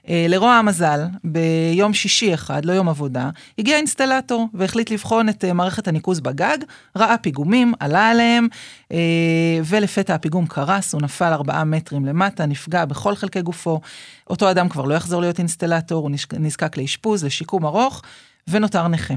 אה, 0.08 0.26
לרוע 0.28 0.53
המזל, 0.58 1.00
ביום 1.24 1.94
שישי 1.94 2.34
אחד, 2.34 2.64
לא 2.64 2.72
יום 2.72 2.88
עבודה, 2.88 3.30
הגיע 3.58 3.76
אינסטלטור 3.76 4.48
והחליט 4.54 4.90
לבחון 4.90 5.28
את 5.28 5.44
אה, 5.44 5.52
מערכת 5.52 5.88
הניקוז 5.88 6.20
בגג, 6.20 6.58
ראה 6.96 7.18
פיגומים, 7.18 7.72
עלה 7.80 8.10
עליהם, 8.10 8.48
אה, 8.92 8.98
ולפתע 9.64 10.14
הפיגום 10.14 10.46
קרס, 10.46 10.94
הוא 10.94 11.02
נפל 11.02 11.32
ארבעה 11.32 11.64
מטרים 11.64 12.04
למטה, 12.04 12.46
נפגע 12.46 12.84
בכל 12.84 13.14
חלקי 13.14 13.42
גופו. 13.42 13.80
אותו 14.30 14.50
אדם 14.50 14.68
כבר 14.68 14.84
לא 14.84 14.94
יחזור 14.94 15.20
להיות 15.20 15.38
אינסטלטור, 15.38 16.02
הוא 16.02 16.10
נזקק 16.38 16.76
לאשפוז, 16.76 17.24
לשיקום 17.24 17.66
ארוך, 17.66 18.02
ונותר 18.48 18.88
נכה. 18.88 19.14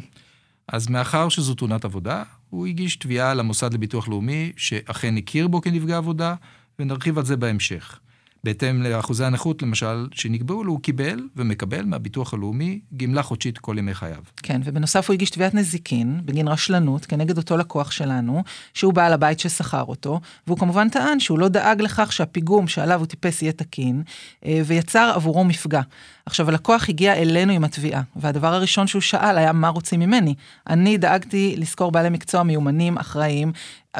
אז 0.67 0.89
מאחר 0.89 1.29
שזו 1.29 1.53
תאונת 1.53 1.85
עבודה, 1.85 2.23
הוא 2.49 2.67
הגיש 2.67 2.95
תביעה 2.95 3.33
למוסד 3.33 3.73
לביטוח 3.73 4.07
לאומי, 4.07 4.51
שאכן 4.57 5.17
הכיר 5.17 5.47
בו 5.47 5.61
כנפגע 5.61 5.97
עבודה, 5.97 6.35
ונרחיב 6.79 7.17
על 7.17 7.25
זה 7.25 7.37
בהמשך. 7.37 7.99
בהתאם 8.43 8.83
לאחוזי 8.83 9.25
הנכות, 9.25 9.61
למשל, 9.61 10.07
שנקבעו 10.11 10.63
לו, 10.63 10.71
הוא 10.71 10.81
קיבל 10.81 11.27
ומקבל 11.35 11.85
מהביטוח 11.85 12.33
הלאומי 12.33 12.79
גמלה 12.97 13.23
חודשית 13.23 13.57
כל 13.57 13.75
ימי 13.77 13.93
חייו. 13.93 14.23
כן, 14.43 14.61
ובנוסף 14.63 15.09
הוא 15.09 15.13
הגיש 15.13 15.29
תביעת 15.29 15.53
נזיקין 15.53 16.21
בגין 16.25 16.47
רשלנות 16.47 17.05
כנגד 17.05 17.37
אותו 17.37 17.57
לקוח 17.57 17.91
שלנו, 17.91 18.43
שהוא 18.73 18.93
בעל 18.93 19.13
הבית 19.13 19.39
ששכר 19.39 19.83
אותו, 19.83 20.19
והוא 20.47 20.57
כמובן 20.57 20.89
טען 20.89 21.19
שהוא 21.19 21.39
לא 21.39 21.47
דאג 21.47 21.81
לכך 21.81 22.13
שהפיגום 22.13 22.67
שעליו 22.67 22.99
הוא 22.99 23.07
טיפס 23.07 23.41
יהיה 23.41 23.51
תקין, 23.51 24.03
אה, 24.45 24.61
ויצר 24.65 25.11
עבורו 25.15 25.43
מפגע. 25.43 25.81
עכשיו, 26.25 26.49
הלקוח 26.49 26.89
הגיע 26.89 27.13
אלינו 27.13 27.53
עם 27.53 27.63
התביעה, 27.63 28.01
והדבר 28.15 28.53
הראשון 28.53 28.87
שהוא 28.87 29.01
שאל 29.01 29.37
היה 29.37 29.51
מה 29.51 29.69
רוצים 29.69 29.99
ממני. 29.99 30.35
אני 30.69 30.97
דאגתי 30.97 31.55
לשכור 31.57 31.91
בעלי 31.91 32.09
מקצוע 32.09 32.43
מיומנים, 32.43 32.97
אחראיים, 32.97 33.51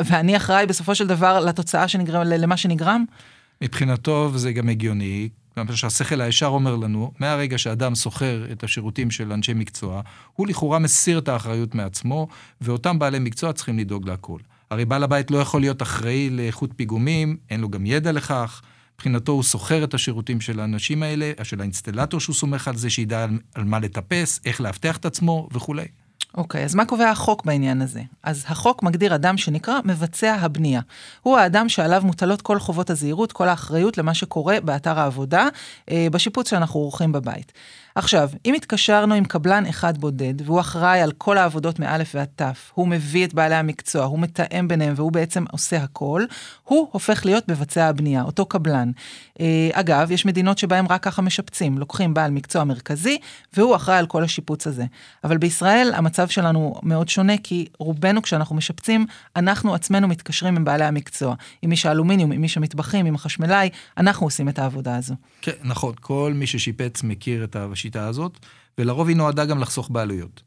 ואני 0.06 0.38
אחראי 0.38 0.66
בסופו 0.66 0.96
של 0.96 1.08
דבר 1.08 1.40
לתוצאה 1.40 1.88
שנגרם, 1.88 2.22
למה 2.22 2.58
שנגרם. 2.58 3.06
מבחינתו, 3.62 4.30
וזה 4.34 4.52
גם 4.52 4.70
הגיוני, 4.70 5.30
גם 5.58 5.76
שהשכל 5.76 6.22
הישר 6.22 6.48
אומר 6.48 6.76
לנו, 6.76 7.12
מהרגע 7.20 7.58
שאדם 7.58 7.96
שוכר 7.96 8.52
את 8.52 8.64
השירותים 8.64 9.12
של 9.12 9.32
אנשי 9.32 9.54
מקצוע, 9.54 10.02
הוא 10.34 10.48
לכאורה 10.48 10.80
מסיר 10.80 11.20
את 11.20 11.28
האחריות 11.28 11.76
מעצמו, 11.76 12.28
ואותם 12.62 13.00
בעלי 13.00 13.20
מקצוע 13.20 13.54
צריכים 13.54 13.80
לדאוג 13.80 14.10
להכל. 14.10 14.40
הרי 14.70 14.86
בעל 14.86 15.04
הבית 15.04 15.32
לא 15.32 15.38
יכול 15.38 15.62
להיות 15.62 15.82
אחראי 15.82 16.30
לאיכות 16.30 16.70
פיגומים, 16.76 17.38
אין 17.50 17.62
לו 17.62 17.70
גם 17.70 17.86
ידע 17.86 18.12
לכך. 18.12 18.62
מבחינתו 18.96 19.32
הוא 19.32 19.44
שוכר 19.44 19.84
את 19.84 19.94
השירותים 19.94 20.42
של 20.42 20.60
האנשים 20.60 21.04
האלה, 21.04 21.32
של 21.44 21.60
האינסטלטור 21.60 22.20
שהוא 22.20 22.36
סומך 22.36 22.68
על 22.68 22.76
זה, 22.76 22.90
שידע 22.90 23.24
על, 23.24 23.30
על 23.56 23.64
מה 23.64 23.80
לטפס, 23.80 24.40
איך 24.46 24.62
לאבטח 24.62 24.98
את 24.98 25.06
עצמו 25.06 25.50
וכולי. 25.54 25.86
אוקיי, 26.36 26.62
okay, 26.62 26.66
אז 26.66 26.76
מה 26.76 26.86
קובע 26.86 27.10
החוק 27.10 27.46
בעניין 27.46 27.82
הזה? 27.82 28.02
אז 28.24 28.46
החוק 28.48 28.84
מגדיר 28.84 29.16
אדם 29.16 29.38
שנקרא 29.38 29.80
מבצע 29.86 30.34
הבנייה. 30.40 30.82
הוא 31.22 31.38
האדם 31.38 31.70
שעליו 31.70 32.02
מוטלות 32.06 32.42
כל 32.42 32.60
חובות 32.60 32.90
הזהירות, 32.90 33.32
כל 33.32 33.48
האחריות 33.48 33.98
למה 33.98 34.14
שקורה 34.14 34.58
באתר 34.64 35.00
העבודה, 35.00 35.48
אה, 35.92 36.08
בשיפוץ 36.12 36.50
שאנחנו 36.50 36.80
עורכים 36.80 37.12
בבית. 37.12 37.54
עכשיו, 37.98 38.30
אם 38.46 38.54
התקשרנו 38.54 39.16
עם 39.16 39.26
קבלן 39.26 39.66
אחד 39.66 39.98
בודד, 39.98 40.34
והוא 40.46 40.60
אחראי 40.60 41.02
על 41.02 41.12
כל 41.12 41.38
העבודות 41.38 41.80
מאלף 41.80 42.16
ועד 42.16 42.28
תף, 42.36 42.72
הוא 42.74 42.88
מביא 42.88 43.26
את 43.26 43.34
בעלי 43.34 43.56
המקצוע, 43.56 44.06
הוא 44.06 44.20
מתאם 44.20 44.68
ביניהם 44.68 44.94
והוא 44.98 45.12
בעצם 45.12 45.46
עושה 45.52 45.78
הכל, 45.78 46.24
הוא 46.64 46.88
הופך 46.92 47.26
להיות 47.26 47.50
מבצע 47.50 47.86
הבנייה, 47.86 48.24
אותו 48.24 48.46
קבלן. 48.46 48.92
אה, 49.40 49.70
אגב, 49.74 50.12
יש 50.12 50.26
מדינות 50.26 50.58
שבהן 50.58 50.86
רק 50.90 51.04
ככה 51.04 51.22
משפצים, 51.22 51.78
לוקחים 51.78 52.14
בעל 52.14 52.32
מקצוע 52.32 52.64
מרכזי, 52.64 53.18
והוא 53.54 53.76
אחראי 53.76 53.98
על 53.98 54.08
כל 54.08 54.24
השיפוץ 54.24 54.68
הזה. 54.68 54.86
אבל 55.24 55.38
בישראל 55.38 55.92
המצב 55.96 56.28
שלנו 56.28 56.76
מאוד 56.84 57.10
שונה, 57.10 57.34
כי 57.44 57.66
רובנו 57.80 58.22
כשאנחנו 58.22 58.56
משפצים, 58.56 59.06
אנחנו 59.36 59.74
עצמנו 59.74 60.08
מתקשרים 60.08 60.56
עם 60.56 60.66
בעלי 60.66 60.86
המקצוע, 60.86 61.36
עם 61.62 61.72
איש 61.72 61.86
האלומיניום, 61.86 62.32
עם 62.32 62.44
איש 62.44 62.58
המטבחים, 62.58 63.06
עם 63.06 63.16
החשמלאי, 63.16 63.70
אנחנו 63.98 64.28
עושים 64.28 64.50
את 64.50 64.60
העבודה 64.60 64.96
הזו. 64.96 65.16
כן, 65.42 65.52
נכון, 65.64 65.94
כל 66.02 66.32
מי 66.36 66.48
ששיפץ 66.48 67.04
מכיר 67.04 67.44
את 67.44 67.56
השיטה 67.88 68.08
הזאת, 68.08 68.40
ולרוב 68.78 69.08
היא 69.08 69.18
נועדה 69.18 69.46
גם 69.46 69.60
לחסוך 69.60 69.90
בעלויות. 69.90 70.44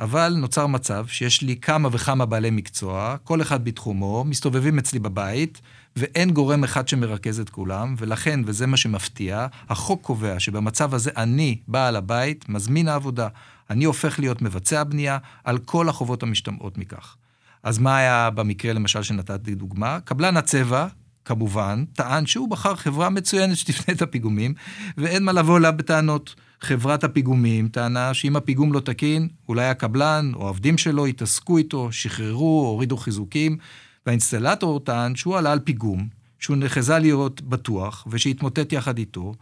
אבל 0.00 0.34
נוצר 0.36 0.66
מצב 0.66 1.06
שיש 1.06 1.42
לי 1.42 1.56
כמה 1.56 1.88
וכמה 1.92 2.26
בעלי 2.26 2.50
מקצוע, 2.50 3.16
כל 3.24 3.42
אחד 3.42 3.64
בתחומו, 3.64 4.24
מסתובבים 4.24 4.78
אצלי 4.78 4.98
בבית, 4.98 5.60
ואין 5.96 6.30
גורם 6.30 6.64
אחד 6.64 6.88
שמרכז 6.88 7.40
את 7.40 7.50
כולם, 7.50 7.94
ולכן, 7.98 8.40
וזה 8.46 8.66
מה 8.66 8.76
שמפתיע, 8.76 9.46
החוק 9.68 10.02
קובע 10.02 10.40
שבמצב 10.40 10.94
הזה 10.94 11.10
אני, 11.16 11.58
בעל 11.68 11.96
הבית, 11.96 12.48
מזמין 12.48 12.88
העבודה. 12.88 13.28
אני 13.70 13.84
הופך 13.84 14.18
להיות 14.18 14.42
מבצע 14.42 14.84
בנייה 14.84 15.18
על 15.44 15.58
כל 15.58 15.88
החובות 15.88 16.22
המשתמעות 16.22 16.78
מכך. 16.78 17.16
אז 17.62 17.78
מה 17.78 17.96
היה 17.96 18.30
במקרה, 18.30 18.72
למשל, 18.72 19.02
שנתתי 19.02 19.54
דוגמה? 19.54 19.98
קבלן 20.04 20.36
הצבע, 20.36 20.86
כמובן, 21.24 21.84
טען 21.92 22.26
שהוא 22.26 22.50
בחר 22.50 22.74
חברה 22.74 23.10
מצוינת 23.10 23.56
שתפנה 23.56 23.94
את 23.94 24.02
הפיגומים, 24.02 24.54
ואין 24.96 25.24
מה 25.24 25.32
לבוא 25.32 25.58
אליו 25.58 25.72
בטענות. 25.76 26.34
חברת 26.60 27.04
הפיגומים 27.04 27.68
טענה 27.68 28.14
שאם 28.14 28.36
הפיגום 28.36 28.72
לא 28.72 28.80
תקין, 28.80 29.28
אולי 29.48 29.68
הקבלן 29.68 30.32
או 30.34 30.44
העובדים 30.44 30.78
שלו 30.78 31.06
יתעסקו 31.06 31.58
איתו, 31.58 31.92
שחררו, 31.92 32.66
הורידו 32.66 32.96
חיזוקים, 32.96 33.56
והאינסטלטור 34.06 34.80
טען 34.80 35.16
שהוא 35.16 35.36
עלה 35.36 35.52
על 35.52 35.60
פיגום, 35.60 36.08
שהוא 36.38 36.56
נחזה 36.56 36.98
להיות 36.98 37.42
בטוח, 37.42 38.06
ושהתמוטט 38.10 38.72
יחד 38.72 38.98
איתו. 38.98 39.34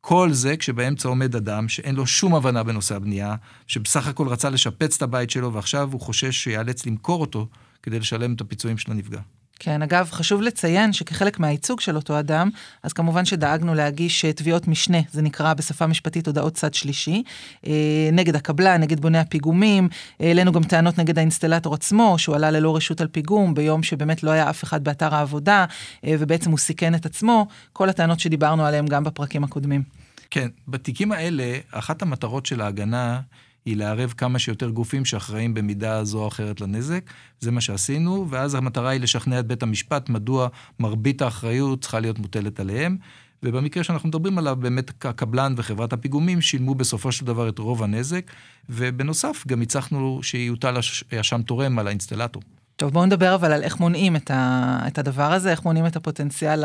כל 0.00 0.32
זה 0.32 0.56
כשבאמצע 0.56 1.08
עומד 1.08 1.36
אדם 1.36 1.68
שאין 1.68 1.94
לו 1.94 2.06
שום 2.06 2.34
הבנה 2.34 2.62
בנושא 2.62 2.96
הבנייה, 2.96 3.34
שבסך 3.66 4.06
הכל 4.06 4.28
רצה 4.28 4.50
לשפץ 4.50 4.96
את 4.96 5.02
הבית 5.02 5.30
שלו, 5.30 5.52
ועכשיו 5.52 5.88
הוא 5.92 6.00
חושש 6.00 6.44
שיאלץ 6.44 6.86
למכור 6.86 7.20
אותו 7.20 7.48
כדי 7.82 7.98
לשלם 7.98 8.34
את 8.34 8.40
הפיצויים 8.40 8.78
של 8.78 8.92
הנפגע. 8.92 9.20
כן, 9.58 9.82
אגב, 9.82 10.08
חשוב 10.12 10.42
לציין 10.42 10.92
שכחלק 10.92 11.38
מהייצוג 11.38 11.80
של 11.80 11.96
אותו 11.96 12.18
אדם, 12.18 12.50
אז 12.82 12.92
כמובן 12.92 13.24
שדאגנו 13.24 13.74
להגיש 13.74 14.24
אה, 14.24 14.32
תביעות 14.32 14.68
משנה, 14.68 14.98
זה 15.12 15.22
נקרא 15.22 15.54
בשפה 15.54 15.86
משפטית 15.86 16.26
הודעות 16.26 16.54
צד 16.54 16.74
שלישי, 16.74 17.22
אה, 17.66 17.72
נגד 18.12 18.36
הקבלן, 18.36 18.80
נגד 18.80 19.00
בוני 19.00 19.18
הפיגומים, 19.18 19.88
העלינו 20.20 20.52
גם 20.52 20.64
טענות 20.64 20.98
נגד 20.98 21.18
האינסטלטור 21.18 21.74
עצמו, 21.74 22.18
שהוא 22.18 22.36
עלה 22.36 22.50
ללא 22.50 22.76
רשות 22.76 23.00
על 23.00 23.08
פיגום, 23.08 23.54
ביום 23.54 23.82
שבאמת 23.82 24.22
לא 24.22 24.30
היה 24.30 24.50
אף 24.50 24.64
אחד 24.64 24.84
באתר 24.84 25.14
העבודה, 25.14 25.64
אה, 26.04 26.14
ובעצם 26.18 26.50
הוא 26.50 26.58
סיכן 26.58 26.94
את 26.94 27.06
עצמו, 27.06 27.46
כל 27.72 27.88
הטענות 27.88 28.20
שדיברנו 28.20 28.66
עליהן 28.66 28.86
גם 28.86 29.04
בפרקים 29.04 29.44
הקודמים. 29.44 29.82
כן, 30.30 30.48
בתיקים 30.68 31.12
האלה, 31.12 31.58
אחת 31.70 32.02
המטרות 32.02 32.46
של 32.46 32.60
ההגנה 32.60 33.20
היא 33.68 33.76
לערב 33.76 34.14
כמה 34.16 34.38
שיותר 34.38 34.70
גופים 34.70 35.04
שאחראים 35.04 35.54
במידה 35.54 36.04
זו 36.04 36.18
או 36.22 36.28
אחרת 36.28 36.60
לנזק. 36.60 37.10
זה 37.40 37.50
מה 37.50 37.60
שעשינו, 37.60 38.26
ואז 38.30 38.54
המטרה 38.54 38.90
היא 38.90 39.00
לשכנע 39.00 39.38
את 39.38 39.46
בית 39.46 39.62
המשפט 39.62 40.08
מדוע 40.08 40.48
מרבית 40.80 41.22
האחריות 41.22 41.80
צריכה 41.80 42.00
להיות 42.00 42.18
מוטלת 42.18 42.60
עליהם. 42.60 42.96
ובמקרה 43.42 43.84
שאנחנו 43.84 44.08
מדברים 44.08 44.38
עליו, 44.38 44.56
באמת 44.56 45.04
הקבלן 45.04 45.54
וחברת 45.56 45.92
הפיגומים 45.92 46.40
שילמו 46.40 46.74
בסופו 46.74 47.12
של 47.12 47.26
דבר 47.26 47.48
את 47.48 47.58
רוב 47.58 47.82
הנזק, 47.82 48.30
ובנוסף 48.68 49.44
גם 49.46 49.62
הצלחנו 49.62 50.20
שיוטל 50.22 50.76
אשם 51.20 51.42
תורם 51.42 51.78
על 51.78 51.86
האינסטלטור. 51.86 52.42
טוב, 52.76 52.92
בואו 52.92 53.06
נדבר 53.06 53.34
אבל 53.34 53.52
על 53.52 53.62
איך 53.62 53.80
מונעים 53.80 54.16
את, 54.16 54.30
ה, 54.30 54.78
את 54.86 54.98
הדבר 54.98 55.32
הזה, 55.32 55.50
איך 55.50 55.64
מונעים 55.64 55.86
את 55.86 55.96
הפוטנציאל 55.96 56.64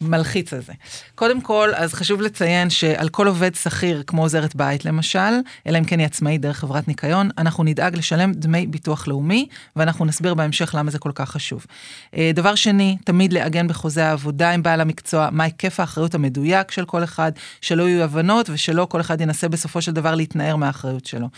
המלחיץ 0.00 0.52
הזה. 0.52 0.72
קודם 1.14 1.40
כל, 1.40 1.70
אז 1.74 1.94
חשוב 1.94 2.20
לציין 2.20 2.70
שעל 2.70 3.08
כל 3.08 3.26
עובד 3.26 3.54
שכיר, 3.54 4.02
כמו 4.06 4.22
עוזרת 4.22 4.56
בית 4.56 4.84
למשל, 4.84 5.18
אלא 5.66 5.78
אם 5.78 5.84
כן 5.84 5.98
היא 5.98 6.06
עצמאית 6.06 6.40
דרך 6.40 6.58
חברת 6.58 6.88
ניקיון, 6.88 7.30
אנחנו 7.38 7.64
נדאג 7.64 7.96
לשלם 7.96 8.32
דמי 8.32 8.66
ביטוח 8.66 9.08
לאומי, 9.08 9.48
ואנחנו 9.76 10.04
נסביר 10.04 10.34
בהמשך 10.34 10.74
למה 10.78 10.90
זה 10.90 10.98
כל 10.98 11.12
כך 11.14 11.30
חשוב. 11.30 11.66
אה, 12.16 12.30
דבר 12.34 12.54
שני, 12.54 12.96
תמיד 13.04 13.32
לעגן 13.32 13.68
בחוזה 13.68 14.06
העבודה 14.06 14.50
עם 14.50 14.62
בעל 14.62 14.80
המקצוע, 14.80 15.28
מה 15.32 15.44
היקף 15.44 15.80
האחריות 15.80 16.14
המדויק 16.14 16.70
של 16.70 16.84
כל 16.84 17.04
אחד, 17.04 17.32
שלא 17.60 17.88
יהיו 17.88 18.02
הבנות 18.02 18.50
ושלא 18.50 18.86
כל 18.90 19.00
אחד 19.00 19.20
ינסה 19.20 19.48
בסופו 19.48 19.82
של 19.82 19.92
דבר 19.92 20.14
להתנער 20.14 20.56
מהאחריות 20.56 21.06
שלו. 21.06 21.28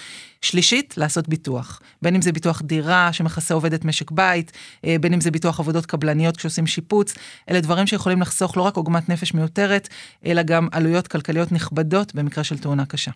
שלישית, 0.43 0.95
לעשות 0.97 1.29
ביטוח. 1.29 1.81
בין 2.03 2.15
אם 2.15 2.23
זה 2.23 2.33
ביטוח 2.33 2.63
דירה 2.63 3.13
שמכסה 3.13 3.55
עובדת 3.55 3.85
משק 3.85 4.11
בית, 4.11 4.53
אה, 4.85 4.97
בין 5.01 5.13
אם 5.13 5.21
זה 5.21 5.31
ביטוח 5.31 5.61
עבודות 5.61 5.87
קבלניות 5.87 6.37
כשעושים 6.37 6.67
שיפוץ, 6.67 7.15
אלה 7.51 7.61
דברים 7.61 7.87
שיכולים 7.87 8.21
לחסוך 8.21 8.52
לא 8.57 8.63
רק 8.63 8.77
עוגמת 8.77 9.09
נפש 9.09 9.35
מיותרת, 9.35 9.89
אלא 10.27 10.43
גם 10.43 10.69
עלויות 10.73 11.09
כלכליות 11.09 11.53
נכבדות 11.53 12.15
במקרה 12.15 12.45
של 12.45 12.59
תאונה 12.59 12.87
קשה. 12.87 13.11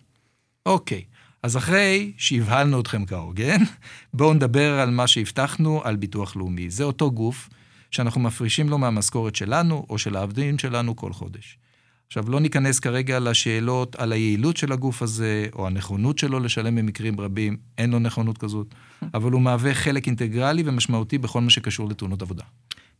אוקיי, 0.65 1.03
אז 1.43 1.57
אחרי 1.57 2.11
שהבהלנו 2.17 2.81
אתכם 2.81 3.05
כהוגן, 3.05 3.57
בואו 4.13 4.33
נדבר 4.33 4.79
על 4.79 4.89
מה 4.89 5.07
שהבטחנו 5.07 5.81
על 5.83 5.95
ביטוח 5.95 6.35
לאומי. 6.35 6.69
זה 6.69 6.83
אותו 6.83 7.11
גוף 7.11 7.49
שאנחנו 7.91 8.21
מפרישים 8.21 8.69
לו 8.69 8.77
מהמשכורת 8.77 9.35
שלנו 9.35 9.85
או 9.89 9.97
של 9.97 10.15
העבדים 10.15 10.59
שלנו 10.59 10.95
כל 10.95 11.13
חודש. 11.13 11.57
עכשיו, 12.07 12.29
לא 12.29 12.39
ניכנס 12.39 12.79
כרגע 12.79 13.19
לשאלות 13.19 13.95
על 13.95 14.11
היעילות 14.11 14.57
של 14.57 14.71
הגוף 14.71 15.01
הזה, 15.01 15.47
או 15.53 15.67
הנכונות 15.67 16.17
שלו 16.17 16.39
לשלם 16.39 16.75
במקרים 16.75 17.19
רבים, 17.19 17.57
אין 17.77 17.89
לו 17.89 17.99
נכונות 17.99 18.37
כזאת, 18.37 18.67
אבל 19.13 19.31
הוא 19.31 19.41
מהווה 19.41 19.73
חלק 19.73 20.07
אינטגרלי 20.07 20.63
ומשמעותי 20.65 21.17
בכל 21.17 21.41
מה 21.41 21.49
שקשור 21.49 21.89
לתאונות 21.89 22.21
עבודה. 22.21 22.43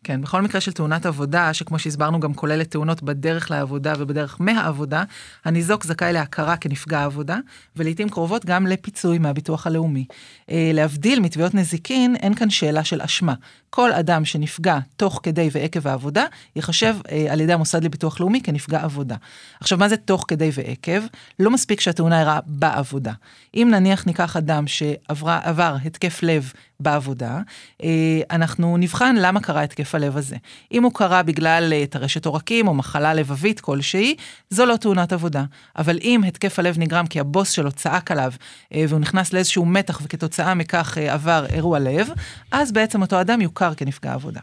כן, 0.04 0.22
בכל 0.22 0.42
מקרה 0.42 0.62
של 0.62 0.72
תאונת 0.72 1.06
עבודה, 1.06 1.54
שכמו 1.54 1.80
שהסברנו 1.80 2.20
גם 2.20 2.34
כוללת 2.34 2.72
תאונות 2.72 3.04
בדרך 3.04 3.52
לעבודה 3.52 3.94
ובדרך 3.98 4.38
מהעבודה, 4.40 5.04
הניזוק 5.46 5.84
זכאי 5.84 6.14
להכרה 6.14 6.58
כנפגע 6.58 7.04
עבודה, 7.04 7.38
ולעיתים 7.76 8.10
קרובות 8.10 8.46
גם 8.46 8.68
לפיצוי 8.68 9.18
מהביטוח 9.18 9.68
הלאומי. 9.68 10.06
אה, 10.52 10.72
להבדיל 10.74 11.20
מתביעות 11.20 11.54
נזיקין, 11.54 12.16
אין 12.16 12.34
כאן 12.34 12.50
שאלה 12.50 12.84
של 12.84 13.02
אשמה. 13.02 13.34
כל 13.70 13.92
אדם 13.92 14.26
שנפגע 14.26 14.78
תוך 14.96 15.20
כדי 15.24 15.50
ועקב 15.52 15.88
העבודה, 15.88 16.26
ייחשב 16.56 16.96
אה, 17.12 17.26
על 17.30 17.42
ידי 17.42 17.54
המוסד 17.54 17.84
לביטוח 17.84 18.20
לאומי 18.20 18.42
כנפגע 18.42 18.84
עבודה. 18.84 19.16
עכשיו, 19.60 19.78
מה 19.78 19.90
זה 19.90 19.98
תוך 19.98 20.26
כדי 20.28 20.50
ועקב? 20.54 21.02
לא 21.40 21.52
מספיק 21.52 21.80
שהתאונה 21.80 22.20
אירעה 22.20 22.40
בעבודה. 22.46 23.14
אם 23.56 23.68
נניח 23.72 24.06
ניקח 24.06 24.38
אדם 24.38 24.68
שעבר 24.68 25.76
התקף 25.86 26.20
לב 26.24 26.52
בעבודה, 26.80 27.40
אה, 27.84 28.22
אנחנו 28.32 28.78
נבחן 28.78 29.16
למה 29.16 29.40
קרה 29.40 29.64
התקף 29.64 29.96
הלב 29.96 30.18
הזה. 30.18 30.36
אם 30.72 30.84
הוא 30.84 30.92
קרה 30.94 31.24
בגלל 31.24 31.74
אה, 31.74 31.86
טרשת 31.90 32.26
עורקים 32.26 32.68
או 32.68 32.74
מחלה 32.74 33.14
לבבית 33.14 33.60
כלשהי, 33.60 34.16
זו 34.50 34.66
לא 34.66 34.76
תאונת 34.76 35.14
עבודה. 35.14 35.44
אבל 35.78 36.00
אם 36.04 36.22
התקף 36.28 36.60
הלב 36.60 36.80
נגרם 36.80 37.08
כי 37.08 37.20
הבוס 37.20 37.50
שלו 37.50 37.72
צעק 37.72 38.12
עליו 38.12 38.32
אה, 38.74 38.86
והוא 38.90 39.00
נכנס 39.00 39.34
לאיזשהו 39.34 39.66
מתח 39.66 40.02
וכתוצאה 40.04 40.54
מכך 40.54 40.98
אה, 40.98 41.14
עבר 41.14 41.46
אירוע 41.50 41.80
לב, 41.80 42.08
אז 42.52 42.72
בעצם 42.72 43.02
אותו 43.02 43.22
אדם 43.22 43.42
יוכר 43.58 43.76
כנפגע 43.76 44.14
עבודה. 44.14 44.42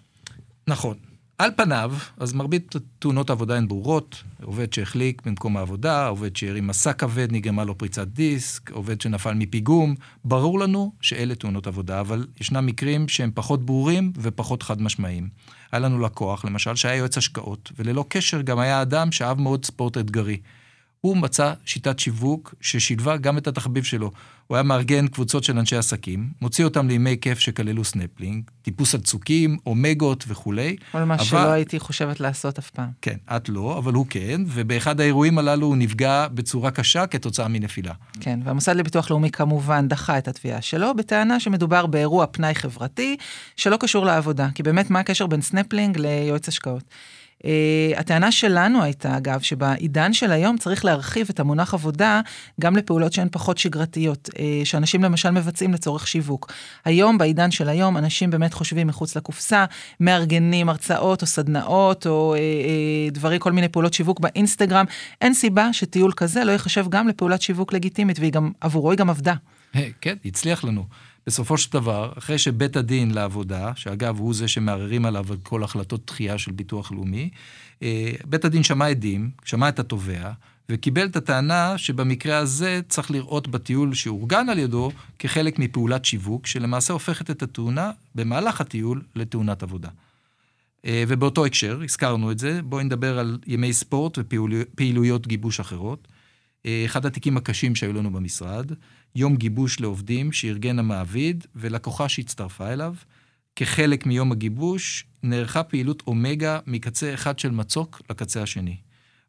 נכון. 0.66 0.96
על 1.38 1.50
פניו, 1.56 1.92
אז 2.16 2.32
מרבית 2.32 2.74
תאונות 2.98 3.30
העבודה 3.30 3.56
הן 3.56 3.68
ברורות. 3.68 4.22
עובד 4.42 4.72
שהחליק 4.72 5.22
במקום 5.26 5.56
העבודה, 5.56 6.06
עובד 6.06 6.36
שהרים 6.36 6.66
מסע 6.66 6.92
כבד, 6.92 7.28
נגרמה 7.32 7.64
לו 7.64 7.78
פריצת 7.78 8.06
דיסק, 8.06 8.70
עובד 8.70 9.00
שנפל 9.00 9.34
מפיגום. 9.34 9.94
ברור 10.24 10.60
לנו 10.60 10.92
שאלה 11.00 11.34
תאונות 11.34 11.66
עבודה, 11.66 12.00
אבל 12.00 12.26
ישנם 12.40 12.66
מקרים 12.66 13.08
שהם 13.08 13.30
פחות 13.34 13.66
ברורים 13.66 14.12
ופחות 14.16 14.62
חד 14.62 14.82
משמעיים. 14.82 15.28
היה 15.72 15.78
לנו 15.78 16.00
לקוח, 16.00 16.44
למשל, 16.44 16.74
שהיה 16.74 16.94
יועץ 16.94 17.18
השקעות, 17.18 17.72
וללא 17.78 18.04
קשר 18.08 18.40
גם 18.40 18.58
היה 18.58 18.82
אדם 18.82 19.12
שאהב 19.12 19.40
מאוד 19.40 19.64
ספורט 19.64 19.98
אתגרי. 19.98 20.38
הוא 21.04 21.16
מצא 21.16 21.52
שיטת 21.64 21.98
שיווק 21.98 22.54
ששילבה 22.60 23.16
גם 23.16 23.38
את 23.38 23.46
התחביב 23.46 23.84
שלו. 23.84 24.10
הוא 24.46 24.56
היה 24.56 24.62
מארגן 24.62 25.06
קבוצות 25.08 25.44
של 25.44 25.58
אנשי 25.58 25.76
עסקים, 25.76 26.30
מוציא 26.42 26.64
אותם 26.64 26.88
לימי 26.88 27.16
כיף 27.20 27.38
שכללו 27.38 27.84
סנפלינג, 27.84 28.44
טיפוס 28.62 28.94
על 28.94 29.00
צוקים, 29.00 29.56
אומגות 29.66 30.24
וכולי. 30.28 30.76
כל 30.92 31.04
מה 31.04 31.14
אבל... 31.14 31.24
שלא 31.24 31.52
הייתי 31.52 31.78
חושבת 31.78 32.20
לעשות 32.20 32.58
אף 32.58 32.70
פעם. 32.70 32.88
כן, 33.02 33.16
את 33.36 33.48
לא, 33.48 33.78
אבל 33.78 33.92
הוא 33.92 34.06
כן, 34.10 34.40
ובאחד 34.46 35.00
האירועים 35.00 35.38
הללו 35.38 35.66
הוא 35.66 35.76
נפגע 35.76 36.28
בצורה 36.28 36.70
קשה 36.70 37.06
כתוצאה 37.06 37.48
מנפילה. 37.48 37.92
כן, 38.20 38.40
והמוסד 38.44 38.76
לביטוח 38.76 39.10
לאומי 39.10 39.30
כמובן 39.30 39.88
דחה 39.88 40.18
את 40.18 40.28
התביעה 40.28 40.62
שלו, 40.62 40.94
בטענה 40.94 41.40
שמדובר 41.40 41.86
באירוע 41.86 42.26
פנאי 42.26 42.54
חברתי 42.54 43.16
שלא 43.56 43.76
קשור 43.76 44.06
לעבודה, 44.06 44.48
כי 44.54 44.62
באמת 44.62 44.90
מה 44.90 45.00
הקשר 45.00 45.26
בין 45.26 45.42
סנפלינג 45.42 45.98
ליועץ 45.98 46.48
השקעות? 46.48 46.82
Uh, 47.44 47.46
הטענה 47.96 48.32
שלנו 48.32 48.82
הייתה, 48.82 49.16
אגב, 49.16 49.40
שבעידן 49.40 50.12
של 50.12 50.32
היום 50.32 50.58
צריך 50.58 50.84
להרחיב 50.84 51.26
את 51.30 51.40
המונח 51.40 51.74
עבודה 51.74 52.20
גם 52.60 52.76
לפעולות 52.76 53.12
שהן 53.12 53.28
פחות 53.32 53.58
שגרתיות, 53.58 54.28
uh, 54.32 54.38
שאנשים 54.64 55.04
למשל 55.04 55.30
מבצעים 55.30 55.74
לצורך 55.74 56.08
שיווק. 56.08 56.52
היום, 56.84 57.18
בעידן 57.18 57.50
של 57.50 57.68
היום, 57.68 57.96
אנשים 57.96 58.30
באמת 58.30 58.54
חושבים 58.54 58.86
מחוץ 58.86 59.16
לקופסה, 59.16 59.64
מארגנים 60.00 60.68
הרצאות 60.68 61.22
או 61.22 61.26
סדנאות 61.26 62.06
או 62.06 62.34
uh, 62.36 63.14
דברים, 63.14 63.40
כל 63.40 63.52
מיני 63.52 63.68
פעולות 63.68 63.94
שיווק 63.94 64.20
באינסטגרם. 64.20 64.84
אין 65.20 65.34
סיבה 65.34 65.72
שטיול 65.72 66.12
כזה 66.16 66.44
לא 66.44 66.52
ייחשב 66.52 66.86
גם 66.88 67.08
לפעולת 67.08 67.42
שיווק 67.42 67.72
לגיטימית, 67.72 68.18
והיא 68.18 68.32
גם, 68.32 68.52
עבורו 68.60 68.90
היא 68.90 68.98
גם 68.98 69.10
עבדה. 69.10 69.34
Hey, 69.74 69.78
כן, 70.00 70.14
הצליח 70.24 70.64
לנו. 70.64 70.84
בסופו 71.26 71.58
של 71.58 71.72
דבר, 71.72 72.12
אחרי 72.18 72.38
שבית 72.38 72.76
הדין 72.76 73.10
לעבודה, 73.10 73.72
שאגב, 73.76 74.18
הוא 74.18 74.34
זה 74.34 74.48
שמערערים 74.48 75.06
עליו 75.06 75.26
על 75.30 75.36
כל 75.42 75.64
החלטות 75.64 76.06
דחייה 76.06 76.38
של 76.38 76.52
ביטוח 76.52 76.92
לאומי, 76.92 77.30
אה, 77.82 78.12
בית 78.24 78.44
הדין 78.44 78.62
שמע 78.62 78.86
עדים, 78.86 79.30
שמע 79.44 79.68
את 79.68 79.78
התובע, 79.78 80.32
וקיבל 80.68 81.06
את 81.06 81.16
הטענה 81.16 81.78
שבמקרה 81.78 82.38
הזה 82.38 82.80
צריך 82.88 83.10
לראות 83.10 83.48
בטיול 83.48 83.94
שאורגן 83.94 84.48
על 84.48 84.58
ידו 84.58 84.90
כחלק 85.18 85.58
מפעולת 85.58 86.04
שיווק, 86.04 86.46
שלמעשה 86.46 86.92
הופכת 86.92 87.30
את 87.30 87.42
התאונה 87.42 87.90
במהלך 88.14 88.60
הטיול 88.60 89.02
לתאונת 89.16 89.62
עבודה. 89.62 89.88
אה, 90.86 91.04
ובאותו 91.08 91.46
הקשר, 91.46 91.80
הזכרנו 91.84 92.30
את 92.30 92.38
זה, 92.38 92.60
בואי 92.62 92.84
נדבר 92.84 93.18
על 93.18 93.38
ימי 93.46 93.72
ספורט 93.72 94.18
ופעילויות 94.18 95.26
גיבוש 95.26 95.60
אחרות. 95.60 96.08
אה, 96.66 96.82
אחד 96.86 97.06
התיקים 97.06 97.36
הקשים 97.36 97.74
שהיו 97.74 97.92
לנו 97.92 98.12
במשרד, 98.12 98.72
יום 99.16 99.36
גיבוש 99.36 99.80
לעובדים 99.80 100.32
שארגן 100.32 100.78
המעביד 100.78 101.46
ולקוחה 101.56 102.08
שהצטרפה 102.08 102.72
אליו. 102.72 102.94
כחלק 103.56 104.06
מיום 104.06 104.32
הגיבוש 104.32 105.06
נערכה 105.22 105.62
פעילות 105.62 106.02
אומגה 106.06 106.58
מקצה 106.66 107.14
אחד 107.14 107.38
של 107.38 107.50
מצוק 107.50 108.02
לקצה 108.10 108.42
השני. 108.42 108.76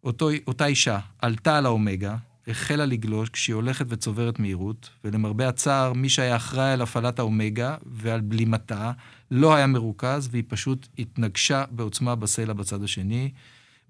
אותו, 0.04 0.30
אותה 0.48 0.65
אישה 0.65 1.00
עלתה 1.20 1.58
על 1.58 1.65
האומגה, 1.65 2.15
החלה 2.48 2.86
לגלוש 2.86 3.30
כשהיא 3.30 3.54
הולכת 3.54 3.86
וצוברת 3.89 4.39
מהירות, 4.39 4.89
ולמרבה 5.04 5.48
הצער, 5.48 5.94
מי 5.94 6.10
שהיה 6.10 6.36
אחראי 6.36 6.72
על 6.72 6.82
הפעלת 6.82 7.20
האומגה 7.20 7.75
ועל 7.86 8.22
בלימתה 8.22 8.92
לא 9.32 9.56
היה 9.56 9.68
מרוכז, 9.68 10.30
והיא 10.32 10.44
פשוט 10.48 10.88
התנגשה 11.00 11.63
בעוצמה 11.72 12.15
בסלע 12.15 12.54
בצד 12.54 12.84
השני. 12.84 13.32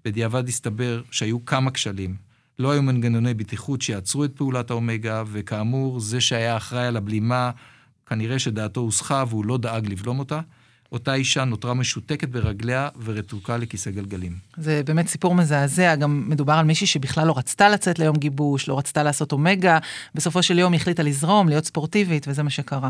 בדיעבד 0.04 0.48
הסתבר 0.48 1.02
שהיו 1.10 1.44
כמה 1.44 1.70
כשלים. 1.70 2.25
לא 2.58 2.70
היו 2.70 2.82
מנגנוני 2.82 3.34
בטיחות 3.34 3.82
שיעצרו 3.82 4.24
את 4.24 4.36
פעולת 4.36 4.70
האומגה, 4.70 5.22
וכאמור, 5.26 6.00
זה 6.00 6.20
שהיה 6.20 6.56
אחראי 6.56 6.86
על 6.86 6.96
הבלימה, 6.96 7.50
כנראה 8.06 8.38
שדעתו 8.38 8.80
הוסחה 8.80 9.24
והוא 9.28 9.44
לא 9.44 9.58
דאג 9.58 9.86
לבלום 9.86 10.18
אותה. 10.18 10.40
אותה 10.92 11.14
אישה 11.14 11.44
נותרה 11.44 11.74
משותקת 11.74 12.28
ברגליה 12.28 12.88
ורתוקה 13.04 13.56
לכיסא 13.56 13.90
גלגלים. 13.90 14.32
זה 14.56 14.82
באמת 14.86 15.08
סיפור 15.08 15.34
מזעזע, 15.34 15.94
גם 15.94 16.24
מדובר 16.28 16.52
על 16.52 16.64
מישהי 16.64 16.86
שבכלל 16.86 17.26
לא 17.26 17.38
רצתה 17.38 17.68
לצאת 17.68 17.98
ליום 17.98 18.16
גיבוש, 18.16 18.68
לא 18.68 18.78
רצתה 18.78 19.02
לעשות 19.02 19.32
אומגה, 19.32 19.78
בסופו 20.14 20.42
של 20.42 20.58
יום 20.58 20.72
היא 20.72 20.80
החליטה 20.80 21.02
לזרום, 21.02 21.48
להיות 21.48 21.64
ספורטיבית, 21.64 22.28
וזה 22.28 22.42
מה 22.42 22.50
שקרה. 22.50 22.88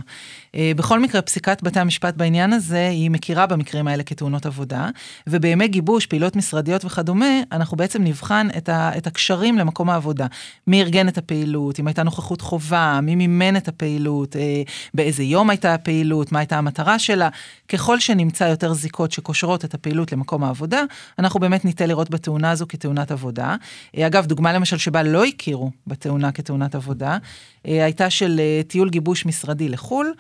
אה, 0.55 0.73
בכל 0.77 1.01
מקרה, 1.01 1.23
פסיקת 1.23 1.63
בתי 1.63 1.81
המשפט 1.81 2.15
בעניין 2.17 2.53
הזה, 2.53 2.89
היא 2.89 3.11
מכירה 3.11 3.47
במקרים 3.47 3.89
האלה 3.89 4.03
כתאונות 4.03 4.47
עבודה, 4.47 4.89
ובימי 5.27 5.69
גיבוש, 5.69 6.07
פעילות 6.07 6.37
משרדיות 6.37 6.85
וכדומה, 6.85 7.41
אנחנו 7.53 7.77
בעצם 7.77 8.05
נבחן 8.05 8.49
את, 8.57 8.69
ה, 8.69 8.99
את 8.99 9.07
הקשרים 9.07 9.59
למקום 9.59 9.91
העבודה. 9.91 10.27
מי 10.67 10.83
ארגן 10.83 11.09
את 11.09 11.19
הפעילות, 11.19 11.81
אם 11.81 11.87
הייתה 11.87 12.03
נוכחות 12.03 12.41
חובה, 12.41 13.01
מי 13.03 13.15
מימן 13.15 13.57
את 13.57 13.69
הפעילות, 13.69 14.37
אה, 14.37 14.63
באיזה 14.95 15.23
יום 15.23 15.51
הייתה 15.51 15.75
הפעילות, 15.75 16.33
מה 16.33 16.39
הייתה 16.39 16.59
המטרה 16.59 16.99
שלה. 16.99 17.29
ככל 17.69 17.86
שנמצא 17.99 18.45
יותר 18.45 18.73
זיקות 18.73 19.13
שקושרות 19.13 19.65
את 19.65 19.75
הפעילות 19.75 20.13
למקום 20.13 20.45
העבודה, 20.45 20.83
אנחנו 21.19 21.41
באמת 21.41 21.65
ניתן 21.65 21.89
לראות 21.89 22.11
בתאונה 22.11 22.51
הזו 22.51 22.67
כתאונת 22.69 23.11
עבודה. 23.11 23.57
אה, 23.97 24.07
אגב, 24.07 24.27
דוגמה 24.27 24.53
למשל 24.53 24.79
שבה 24.79 25.03
לא 25.03 25.25
הכירו 25.25 25.71
בתאונה 25.87 26.33
כתאונת 26.33 26.75
עבודה, 26.75 27.19
אה, 27.67 27.85
הייתה 27.85 28.11
של 28.11 28.41
אה, 28.41 28.61
טיול 28.69 28.91
גיבוש 28.91 29.27
משרדי 29.27 29.69
לחו"ל, 29.69 30.15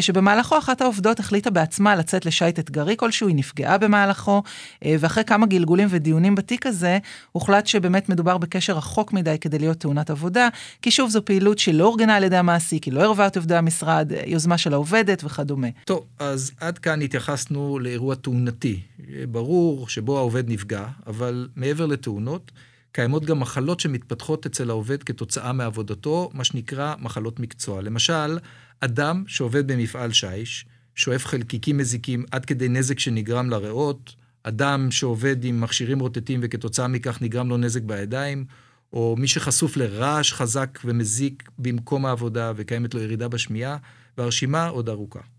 שבמהלכו 0.00 0.58
אחת 0.58 0.80
העובדות 0.80 1.20
החליטה 1.20 1.50
בעצמה 1.50 1.96
לצאת 1.96 2.26
לשייט 2.26 2.58
אתגרי 2.58 2.94
כלשהו, 2.96 3.28
היא 3.28 3.36
נפגעה 3.36 3.78
במהלכו, 3.78 4.42
ואחרי 4.84 5.24
כמה 5.24 5.46
גלגולים 5.46 5.88
ודיונים 5.90 6.34
בתיק 6.34 6.66
הזה, 6.66 6.98
הוחלט 7.32 7.66
שבאמת 7.66 8.08
מדובר 8.08 8.38
בקשר 8.38 8.76
רחוק 8.76 9.12
מדי 9.12 9.36
כדי 9.40 9.58
להיות 9.58 9.80
תאונת 9.80 10.10
עבודה, 10.10 10.48
כי 10.82 10.90
שוב 10.90 11.10
זו 11.10 11.24
פעילות 11.24 11.58
שלא 11.58 11.84
אורגנה 11.84 12.16
על 12.16 12.24
ידי 12.24 12.36
המעסיק, 12.36 12.84
היא 12.84 12.94
לא 12.94 13.02
ערבה 13.02 13.26
את 13.26 13.36
עובדי 13.36 13.56
המשרד, 13.56 14.12
יוזמה 14.26 14.58
של 14.58 14.72
העובדת 14.72 15.24
וכדומה. 15.24 15.68
טוב, 15.84 16.04
אז 16.18 16.52
עד 16.60 16.78
כאן 16.78 17.00
התייחסנו 17.12 17.78
לאירוע 17.78 18.14
תאונתי. 18.14 18.80
ברור 19.30 19.88
שבו 19.88 20.18
העובד 20.18 20.48
נפגע, 20.48 20.86
אבל 21.06 21.48
מעבר 21.56 21.86
לתאונות, 21.86 22.52
קיימות 22.92 23.24
גם 23.24 23.40
מחלות 23.40 23.80
שמתפתחות 23.80 24.46
אצל 24.46 24.70
העובד 24.70 25.02
כתוצאה 25.02 25.52
מעבודתו, 25.52 26.30
מה 26.32 26.44
שנקרא 26.44 26.94
מחלות 26.98 27.40
מקצוע. 27.40 27.82
למשל, 27.82 28.38
אדם 28.80 29.24
שעובד 29.26 29.72
במפעל 29.72 30.12
שיש, 30.12 30.66
שואף 30.94 31.26
חלקיקים 31.26 31.78
מזיקים 31.78 32.24
עד 32.30 32.44
כדי 32.44 32.68
נזק 32.68 32.98
שנגרם 32.98 33.50
לריאות, 33.50 34.14
אדם 34.42 34.90
שעובד 34.90 35.44
עם 35.44 35.60
מכשירים 35.60 36.00
רוטטים 36.00 36.40
וכתוצאה 36.42 36.88
מכך 36.88 37.22
נגרם 37.22 37.48
לו 37.48 37.56
נזק 37.56 37.82
בידיים, 37.82 38.44
או 38.92 39.16
מי 39.18 39.28
שחשוף 39.28 39.76
לרעש 39.76 40.32
חזק 40.32 40.78
ומזיק 40.84 41.50
במקום 41.58 42.06
העבודה 42.06 42.52
וקיימת 42.56 42.94
לו 42.94 43.00
ירידה 43.00 43.28
בשמיעה, 43.28 43.76
והרשימה 44.18 44.66
עוד 44.66 44.88
ארוכה. 44.88 45.31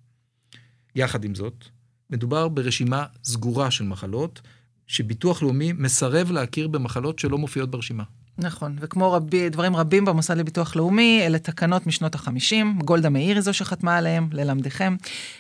יחד 0.95 1.23
עם 1.23 1.35
זאת, 1.35 1.65
מדובר 2.09 2.47
ברשימה 2.47 3.05
סגורה 3.23 3.71
של 3.71 3.83
מחלות, 3.83 4.41
שביטוח 4.87 5.43
לאומי 5.43 5.73
מסרב 5.73 6.31
להכיר 6.31 6.67
במחלות 6.67 7.19
שלא 7.19 7.37
מופיעות 7.37 7.71
ברשימה. 7.71 8.03
נכון, 8.37 8.75
וכמו 8.79 9.11
רבי, 9.11 9.49
דברים 9.49 9.75
רבים 9.75 10.05
במוסד 10.05 10.37
לביטוח 10.37 10.75
לאומי, 10.75 11.21
אלה 11.25 11.39
תקנות 11.39 11.87
משנות 11.87 12.15
החמישים, 12.15 12.79
גולדה 12.85 13.09
מאיר 13.09 13.35
היא 13.35 13.41
זו 13.41 13.53
שחתמה 13.53 13.97
עליהם, 13.97 14.27
ללמדכם, 14.31 14.95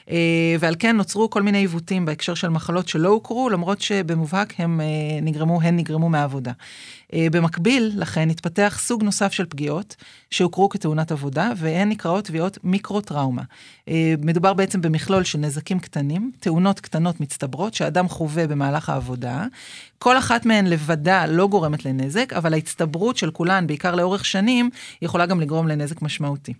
אה, 0.09 0.55
ועל 0.59 0.75
כן 0.79 0.97
נוצרו 0.97 1.29
כל 1.29 1.41
מיני 1.41 1.57
עיוותים 1.57 2.05
בהקשר 2.05 2.33
של 2.33 2.49
מחלות 2.49 2.87
שלא 2.87 3.09
הוכרו, 3.09 3.49
למרות 3.49 3.81
שבמובהק 3.81 4.53
הם 4.57 4.81
אה, 4.81 4.85
נגרמו, 5.21 5.61
הן 5.61 5.77
נגרמו 5.77 6.09
מעבודה. 6.09 6.51
אה, 7.13 7.27
במקביל, 7.31 7.91
לכן, 7.95 8.29
התפתח 8.29 8.77
סוג 8.81 9.03
נוסף 9.03 9.31
של 9.31 9.45
פגיעות 9.45 9.95
שהוכרו 10.31 10.69
כתאונת 10.69 11.11
עבודה, 11.11 11.51
והן 11.57 11.89
נקראות 11.89 12.25
תביעות 12.25 12.57
מיקרו-טראומה. 12.63 13.43
מדובר 14.21 14.53
בעצם 14.53 14.81
במכלול 14.81 15.23
של 15.23 15.39
נזקים 15.39 15.79
קטנים, 15.79 16.31
תאונות 16.39 16.79
קטנות 16.79 17.21
מצטברות 17.21 17.73
שאדם 17.73 18.07
חווה 18.07 18.47
במהלך 18.47 18.89
העבודה. 18.89 19.45
כל 20.03 20.17
אחת 20.17 20.45
מהן 20.45 20.67
לבדה 20.67 21.25
לא 21.25 21.47
גורמת 21.47 21.85
לנזק, 21.85 22.33
אבל 22.33 22.53
ההצטברות 22.53 23.17
של 23.17 23.31
כולן, 23.31 23.67
בעיקר 23.67 23.95
לאורך 23.95 24.25
שנים, 24.25 24.69
יכולה 25.01 25.25
גם 25.25 25.39
לגרום 25.41 25.67
לנזק 25.67 26.01
משמעותי. 26.01 26.53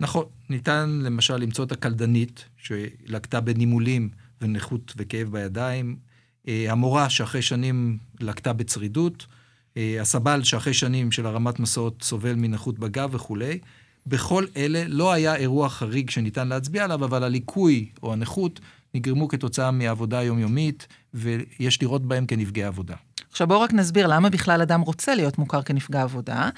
נכון, 0.00 0.24
ניתן 0.50 1.00
למשל 1.02 1.36
למצוא 1.36 1.64
את 1.64 1.72
הקלדנית, 1.72 2.44
שלקתה 2.56 3.40
בנימולים 3.40 4.08
ונכות 4.40 4.94
וכאב 4.96 5.28
בידיים, 5.28 5.96
אה, 6.48 6.66
המורה 6.68 7.10
שאחרי 7.10 7.42
שנים 7.42 7.98
לקתה 8.20 8.52
בצרידות, 8.52 9.26
אה, 9.76 9.96
הסבל 10.00 10.42
שאחרי 10.42 10.74
שנים 10.74 11.12
של 11.12 11.26
הרמת 11.26 11.60
מסעות 11.60 12.02
סובל 12.02 12.34
מנכות 12.34 12.78
בגב 12.78 13.10
וכולי. 13.12 13.58
בכל 14.06 14.44
אלה 14.56 14.84
לא 14.88 15.12
היה 15.12 15.36
אירוע 15.36 15.68
חריג 15.68 16.10
שניתן 16.10 16.48
להצביע 16.48 16.84
עליו, 16.84 17.04
אבל 17.04 17.24
הליקוי 17.24 17.88
או 18.02 18.12
הנכות 18.12 18.60
נגרמו 18.96 19.28
כתוצאה 19.28 19.70
מעבודה 19.70 20.22
יומיומית, 20.22 20.86
ויש 21.14 21.82
לראות 21.82 22.02
בהם 22.02 22.26
כנפגעי 22.26 22.64
עבודה. 22.64 22.94
עכשיו 23.36 23.46
בואו 23.46 23.60
רק 23.60 23.72
נסביר 23.72 24.06
למה 24.06 24.30
בכלל 24.30 24.62
אדם 24.62 24.80
רוצה 24.80 25.14
להיות 25.14 25.38
מוכר 25.38 25.62
כנפגע 25.62 26.02
עבודה. 26.02 26.48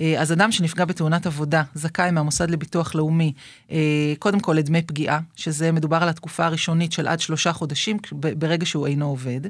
אה, 0.00 0.20
אז 0.20 0.32
אדם 0.32 0.52
שנפגע 0.52 0.84
בתאונת 0.84 1.26
עבודה 1.26 1.62
זכאי 1.74 2.10
מהמוסד 2.10 2.50
לביטוח 2.50 2.94
לאומי, 2.94 3.32
אה, 3.70 4.12
קודם 4.18 4.40
כל 4.40 4.52
לדמי 4.52 4.82
פגיעה, 4.82 5.20
שזה 5.36 5.72
מדובר 5.72 5.96
על 5.96 6.08
התקופה 6.08 6.46
הראשונית 6.46 6.92
של 6.92 7.08
עד 7.08 7.20
שלושה 7.20 7.52
חודשים 7.52 7.96
ברגע 8.12 8.66
שהוא 8.66 8.86
אינו 8.86 9.06
עובד. 9.06 9.40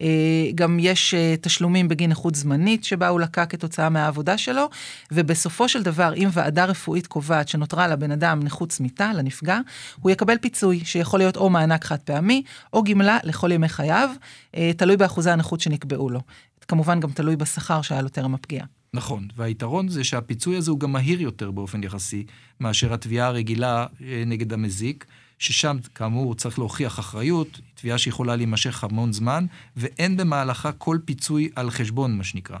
אה, 0.00 0.06
גם 0.54 0.78
יש 0.80 1.14
תשלומים 1.40 1.88
בגין 1.88 2.10
איכות 2.10 2.34
זמנית 2.34 2.84
שבה 2.84 3.08
הוא 3.08 3.20
לקה 3.20 3.46
כתוצאה 3.46 3.88
מהעבודה 3.88 4.38
שלו, 4.38 4.70
ובסופו 5.12 5.68
של 5.68 5.82
דבר, 5.82 6.14
אם 6.16 6.28
ועדה 6.32 6.64
רפואית 6.64 7.06
קובעת 7.06 7.48
שנותרה 7.48 7.88
לבן 7.88 8.10
אדם 8.10 8.40
נכות 8.42 8.68
צמיתה, 8.68 9.12
לנפגע, 9.12 9.58
הוא 10.00 10.10
יקבל 10.10 10.38
פיצוי, 10.38 10.80
שיכול 10.84 11.20
להיות 11.20 11.36
או 11.36 11.50
מענק 11.50 11.84
חד 11.84 11.98
פעמי, 11.98 12.42
או 12.72 12.84
גמלה 12.84 13.18
לכל 13.24 13.52
ימי 13.52 13.68
חייו, 13.68 14.10
תלוי 14.76 14.96
באחוזי 14.96 15.30
הנכות 15.30 15.60
שנקבעו 15.60 16.10
לו. 16.10 16.23
כמובן 16.68 17.00
גם 17.00 17.10
תלוי 17.10 17.36
בשכר 17.36 17.82
שהיה 17.82 18.02
לו 18.02 18.08
טרם 18.08 18.34
הפגיעה. 18.34 18.66
נכון, 18.94 19.28
והיתרון 19.36 19.88
זה 19.88 20.04
שהפיצוי 20.04 20.56
הזה 20.56 20.70
הוא 20.70 20.80
גם 20.80 20.92
מהיר 20.92 21.20
יותר 21.20 21.50
באופן 21.50 21.82
יחסי 21.82 22.26
מאשר 22.60 22.94
התביעה 22.94 23.26
הרגילה 23.26 23.86
אה, 24.02 24.22
נגד 24.26 24.52
המזיק, 24.52 25.06
ששם 25.38 25.76
כאמור 25.94 26.34
צריך 26.34 26.58
להוכיח 26.58 26.98
אחריות, 26.98 27.60
תביעה 27.74 27.98
שיכולה 27.98 28.36
להימשך 28.36 28.84
המון 28.84 29.12
זמן, 29.12 29.46
ואין 29.76 30.16
במהלכה 30.16 30.72
כל 30.72 30.98
פיצוי 31.04 31.50
על 31.54 31.70
חשבון, 31.70 32.18
מה 32.18 32.24
שנקרא. 32.24 32.58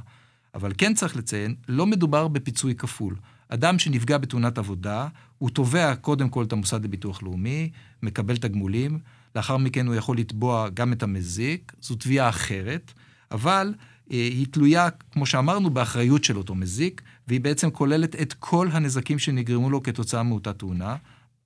אבל 0.54 0.72
כן 0.78 0.94
צריך 0.94 1.16
לציין, 1.16 1.54
לא 1.68 1.86
מדובר 1.86 2.28
בפיצוי 2.28 2.74
כפול. 2.74 3.16
אדם 3.48 3.78
שנפגע 3.78 4.18
בתאונת 4.18 4.58
עבודה, 4.58 5.08
הוא 5.38 5.50
תובע 5.50 5.94
קודם 5.94 6.28
כל 6.28 6.44
את 6.44 6.52
המוסד 6.52 6.84
לביטוח 6.84 7.22
לאומי, 7.22 7.70
מקבל 8.02 8.36
תגמולים, 8.36 8.98
לאחר 9.36 9.56
מכן 9.56 9.86
הוא 9.86 9.94
יכול 9.94 10.18
לתבוע 10.18 10.68
גם 10.68 10.92
את 10.92 11.02
המזיק, 11.02 11.72
זו 11.80 11.94
תביעה 11.94 12.28
אחרת, 12.28 12.92
אבל 13.30 13.74
אה, 14.12 14.16
היא 14.16 14.46
תלויה, 14.50 14.88
כמו 15.12 15.26
שאמרנו, 15.26 15.70
באחריות 15.70 16.24
של 16.24 16.36
אותו 16.36 16.54
מזיק, 16.54 17.02
והיא 17.28 17.40
בעצם 17.40 17.70
כוללת 17.70 18.16
את 18.16 18.32
כל 18.32 18.68
הנזקים 18.72 19.18
שנגרמו 19.18 19.70
לו 19.70 19.82
כתוצאה 19.82 20.22
מאותה 20.22 20.52
תאונה. 20.52 20.96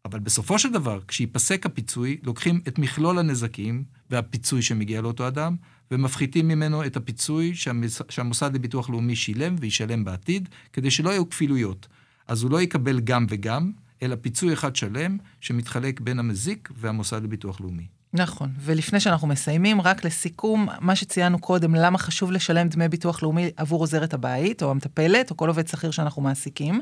אבל 0.04 0.18
בסופו 0.18 0.58
של 0.58 0.72
דבר, 0.72 1.00
כשיפסק 1.08 1.66
הפיצוי, 1.66 2.18
לוקחים 2.22 2.60
את 2.68 2.78
מכלול 2.78 3.18
הנזקים 3.18 3.84
והפיצוי 4.10 4.62
שמגיע 4.62 5.00
לאותו 5.00 5.28
אדם, 5.28 5.56
ומפחיתים 5.90 6.48
ממנו 6.48 6.86
את 6.86 6.96
הפיצוי 6.96 7.54
שהמס... 7.54 8.02
שהמוסד 8.08 8.54
לביטוח 8.54 8.90
לאומי 8.90 9.16
שילם 9.16 9.56
וישלם 9.60 10.04
בעתיד, 10.04 10.48
כדי 10.72 10.90
שלא 10.90 11.10
יהיו 11.10 11.28
כפילויות. 11.28 11.86
אז 12.28 12.42
הוא 12.42 12.50
לא 12.50 12.62
יקבל 12.62 13.00
גם 13.00 13.26
וגם, 13.28 13.72
אלא 14.02 14.16
פיצוי 14.20 14.52
אחד 14.52 14.76
שלם 14.76 15.16
שמתחלק 15.40 16.00
בין 16.00 16.18
המזיק 16.18 16.68
והמוסד 16.76 17.22
לביטוח 17.22 17.60
לאומי. 17.60 17.86
נכון, 18.12 18.50
ולפני 18.60 19.00
שאנחנו 19.00 19.28
מסיימים, 19.28 19.80
רק 19.80 20.04
לסיכום, 20.04 20.68
מה 20.80 20.96
שציינו 20.96 21.38
קודם, 21.38 21.74
למה 21.74 21.98
חשוב 21.98 22.32
לשלם 22.32 22.68
דמי 22.68 22.88
ביטוח 22.88 23.22
לאומי 23.22 23.50
עבור 23.56 23.80
עוזרת 23.80 24.14
הבית, 24.14 24.62
או 24.62 24.70
המטפלת, 24.70 25.30
או 25.30 25.36
כל 25.36 25.48
עובד 25.48 25.68
שכיר 25.68 25.90
שאנחנו 25.90 26.22
מעסיקים. 26.22 26.80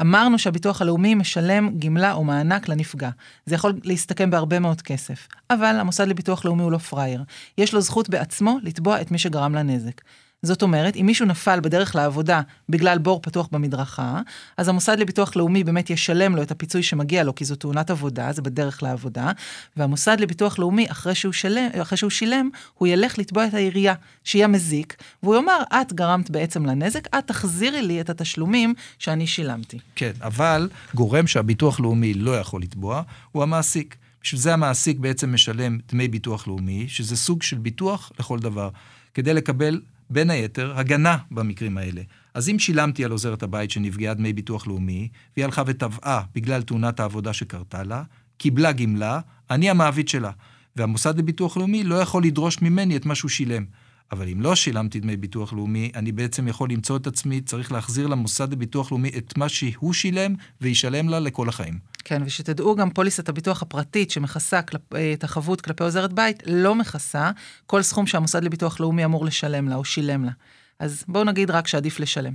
אמרנו 0.00 0.38
שהביטוח 0.38 0.82
הלאומי 0.82 1.14
משלם 1.14 1.78
גמלה 1.78 2.12
או 2.12 2.24
מענק 2.24 2.68
לנפגע. 2.68 3.10
זה 3.46 3.54
יכול 3.54 3.80
להסתכם 3.84 4.30
בהרבה 4.30 4.58
מאוד 4.58 4.82
כסף. 4.82 5.28
אבל 5.50 5.76
המוסד 5.80 6.08
לביטוח 6.08 6.44
לאומי 6.44 6.62
הוא 6.62 6.72
לא 6.72 6.78
פראייר. 6.78 7.24
יש 7.58 7.74
לו 7.74 7.80
זכות 7.80 8.08
בעצמו 8.08 8.58
לתבוע 8.62 9.00
את 9.00 9.10
מי 9.10 9.18
שגרם 9.18 9.54
לנזק. 9.54 10.00
זאת 10.44 10.62
אומרת, 10.62 10.96
אם 10.96 11.06
מישהו 11.06 11.26
נפל 11.26 11.60
בדרך 11.60 11.96
לעבודה 11.96 12.40
בגלל 12.68 12.98
בור 12.98 13.22
פתוח 13.22 13.48
במדרכה, 13.52 14.20
אז 14.56 14.68
המוסד 14.68 14.98
לביטוח 14.98 15.36
לאומי 15.36 15.64
באמת 15.64 15.90
ישלם 15.90 16.36
לו 16.36 16.42
את 16.42 16.50
הפיצוי 16.50 16.82
שמגיע 16.82 17.24
לו, 17.24 17.34
כי 17.34 17.44
זו 17.44 17.56
תאונת 17.56 17.90
עבודה, 17.90 18.32
זה 18.32 18.42
בדרך 18.42 18.82
לעבודה, 18.82 19.30
והמוסד 19.76 20.20
לביטוח 20.20 20.58
לאומי, 20.58 20.90
אחרי 20.90 21.14
שהוא, 21.14 21.32
שלם, 21.32 21.68
אחרי 21.82 21.98
שהוא 21.98 22.10
שילם, 22.10 22.48
הוא 22.74 22.88
ילך 22.88 23.18
לתבוע 23.18 23.46
את 23.46 23.54
העירייה, 23.54 23.94
שהיא 24.24 24.44
המזיק, 24.44 24.96
והוא 25.22 25.34
יאמר, 25.36 25.62
את 25.72 25.92
גרמת 25.92 26.30
בעצם 26.30 26.66
לנזק, 26.66 27.06
את 27.06 27.26
תחזירי 27.26 27.82
לי 27.82 28.00
את 28.00 28.10
התשלומים 28.10 28.74
שאני 28.98 29.26
שילמתי. 29.26 29.78
כן, 29.96 30.12
אבל 30.22 30.68
גורם 30.94 31.26
שהביטוח 31.26 31.80
לאומי 31.80 32.14
לא 32.14 32.38
יכול 32.38 32.62
לתבוע, 32.62 33.02
הוא 33.32 33.42
המעסיק. 33.42 33.96
בשביל 34.22 34.40
זה 34.40 34.52
המעסיק 34.52 34.98
בעצם 34.98 35.34
משלם 35.34 35.78
דמי 35.92 36.08
ביטוח 36.08 36.48
לאומי, 36.48 36.84
שזה 36.88 37.16
סוג 37.16 37.42
של 37.42 37.58
ביטוח 37.58 38.12
לכל 38.18 38.38
דבר. 38.38 38.68
כדי 39.14 39.34
לקבל 39.34 39.80
בין 40.10 40.30
היתר, 40.30 40.78
הגנה 40.78 41.16
במקרים 41.30 41.78
האלה. 41.78 42.02
אז 42.34 42.48
אם 42.48 42.58
שילמתי 42.58 43.04
על 43.04 43.10
עוזרת 43.10 43.42
הבית 43.42 43.70
שנפגעה 43.70 44.14
דמי 44.14 44.32
ביטוח 44.32 44.66
לאומי, 44.66 45.08
והיא 45.36 45.44
הלכה 45.44 45.62
וטבעה 45.66 46.22
בגלל 46.34 46.62
תאונת 46.62 47.00
העבודה 47.00 47.32
שקרתה 47.32 47.82
לה, 47.82 48.02
קיבלה 48.38 48.72
גמלה, 48.72 49.20
אני 49.50 49.70
המעביד 49.70 50.08
שלה. 50.08 50.30
והמוסד 50.76 51.18
לביטוח 51.18 51.56
לאומי 51.56 51.84
לא 51.84 51.94
יכול 51.94 52.24
לדרוש 52.24 52.62
ממני 52.62 52.96
את 52.96 53.06
מה 53.06 53.14
שהוא 53.14 53.28
שילם. 53.28 53.64
אבל 54.12 54.28
אם 54.28 54.40
לא 54.40 54.54
שילמתי 54.54 55.00
דמי 55.00 55.16
ביטוח 55.16 55.52
לאומי, 55.52 55.90
אני 55.94 56.12
בעצם 56.12 56.48
יכול 56.48 56.70
למצוא 56.70 56.96
את 56.96 57.06
עצמי, 57.06 57.40
צריך 57.40 57.72
להחזיר 57.72 58.06
למוסד 58.06 58.52
לביטוח 58.52 58.92
לאומי 58.92 59.10
את 59.16 59.38
מה 59.38 59.48
שהוא 59.48 59.92
שילם, 59.92 60.34
וישלם 60.60 61.08
לה 61.08 61.20
לכל 61.20 61.48
החיים. 61.48 61.78
כן, 62.04 62.22
ושתדעו 62.26 62.76
גם 62.76 62.90
פוליסת 62.90 63.28
הביטוח 63.28 63.62
הפרטית 63.62 64.10
שמכסה 64.10 64.62
כלפ... 64.62 64.94
אה, 64.94 65.12
את 65.12 65.24
החבות 65.24 65.60
כלפי 65.60 65.84
עוזרת 65.84 66.12
בית, 66.12 66.42
לא 66.46 66.74
מכסה 66.74 67.30
כל 67.66 67.82
סכום 67.82 68.06
שהמוסד 68.06 68.44
לביטוח 68.44 68.80
לאומי 68.80 69.04
אמור 69.04 69.24
לשלם 69.24 69.68
לה 69.68 69.74
או 69.74 69.84
שילם 69.84 70.24
לה. 70.24 70.30
אז 70.78 71.04
בואו 71.08 71.24
נגיד 71.24 71.50
רק 71.50 71.66
שעדיף 71.66 72.00
לשלם. 72.00 72.32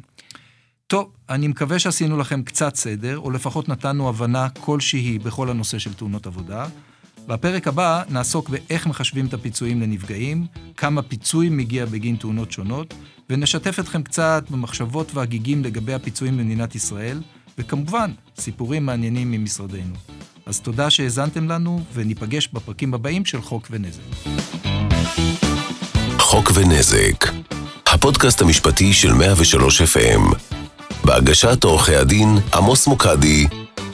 טוב, 0.87 1.11
אני 1.29 1.47
מקווה 1.47 1.79
שעשינו 1.79 2.17
לכם 2.17 2.43
קצת 2.43 2.75
סדר, 2.75 3.19
או 3.19 3.31
לפחות 3.31 3.69
נתנו 3.69 4.09
הבנה 4.09 4.49
כלשהי 4.49 5.19
בכל 5.19 5.49
הנושא 5.49 5.79
של 5.79 5.93
תאונות 5.93 6.27
עבודה. 6.27 6.67
בפרק 7.29 7.67
הבא 7.67 8.03
נעסוק 8.09 8.49
באיך 8.49 8.87
מחשבים 8.87 9.25
את 9.25 9.33
הפיצויים 9.33 9.81
לנפגעים, 9.81 10.45
כמה 10.77 11.01
פיצוי 11.01 11.49
מגיע 11.49 11.85
בגין 11.85 12.15
תאונות 12.15 12.51
שונות, 12.51 12.93
ונשתף 13.29 13.79
אתכם 13.79 14.03
קצת 14.03 14.43
במחשבות 14.49 15.11
והגיגים 15.13 15.63
לגבי 15.63 15.93
הפיצויים 15.93 16.37
במדינת 16.37 16.75
ישראל, 16.75 17.21
וכמובן, 17.57 18.11
סיפורים 18.39 18.85
מעניינים 18.85 19.31
ממשרדנו. 19.31 19.95
אז 20.45 20.59
תודה 20.59 20.89
שהאזנתם 20.89 21.47
לנו, 21.47 21.83
וניפגש 21.93 22.47
בפרקים 22.53 22.93
הבאים 22.93 23.25
של 23.25 23.41
חוק 23.41 23.67
ונזק. 23.71 24.01
חוק 26.19 26.51
ונזק, 26.55 27.25
הפודקאסט 27.87 28.41
המשפטי 28.41 28.93
של 28.93 29.13
103 29.13 29.81
FM, 29.81 30.35
בהגשת 31.03 31.63
עורכי 31.63 31.95
הדין 31.95 32.37
עמוס 32.53 32.87
מוקדי 32.87 33.47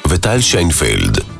וטל 0.09 0.41
שיינפלד. 0.41 1.34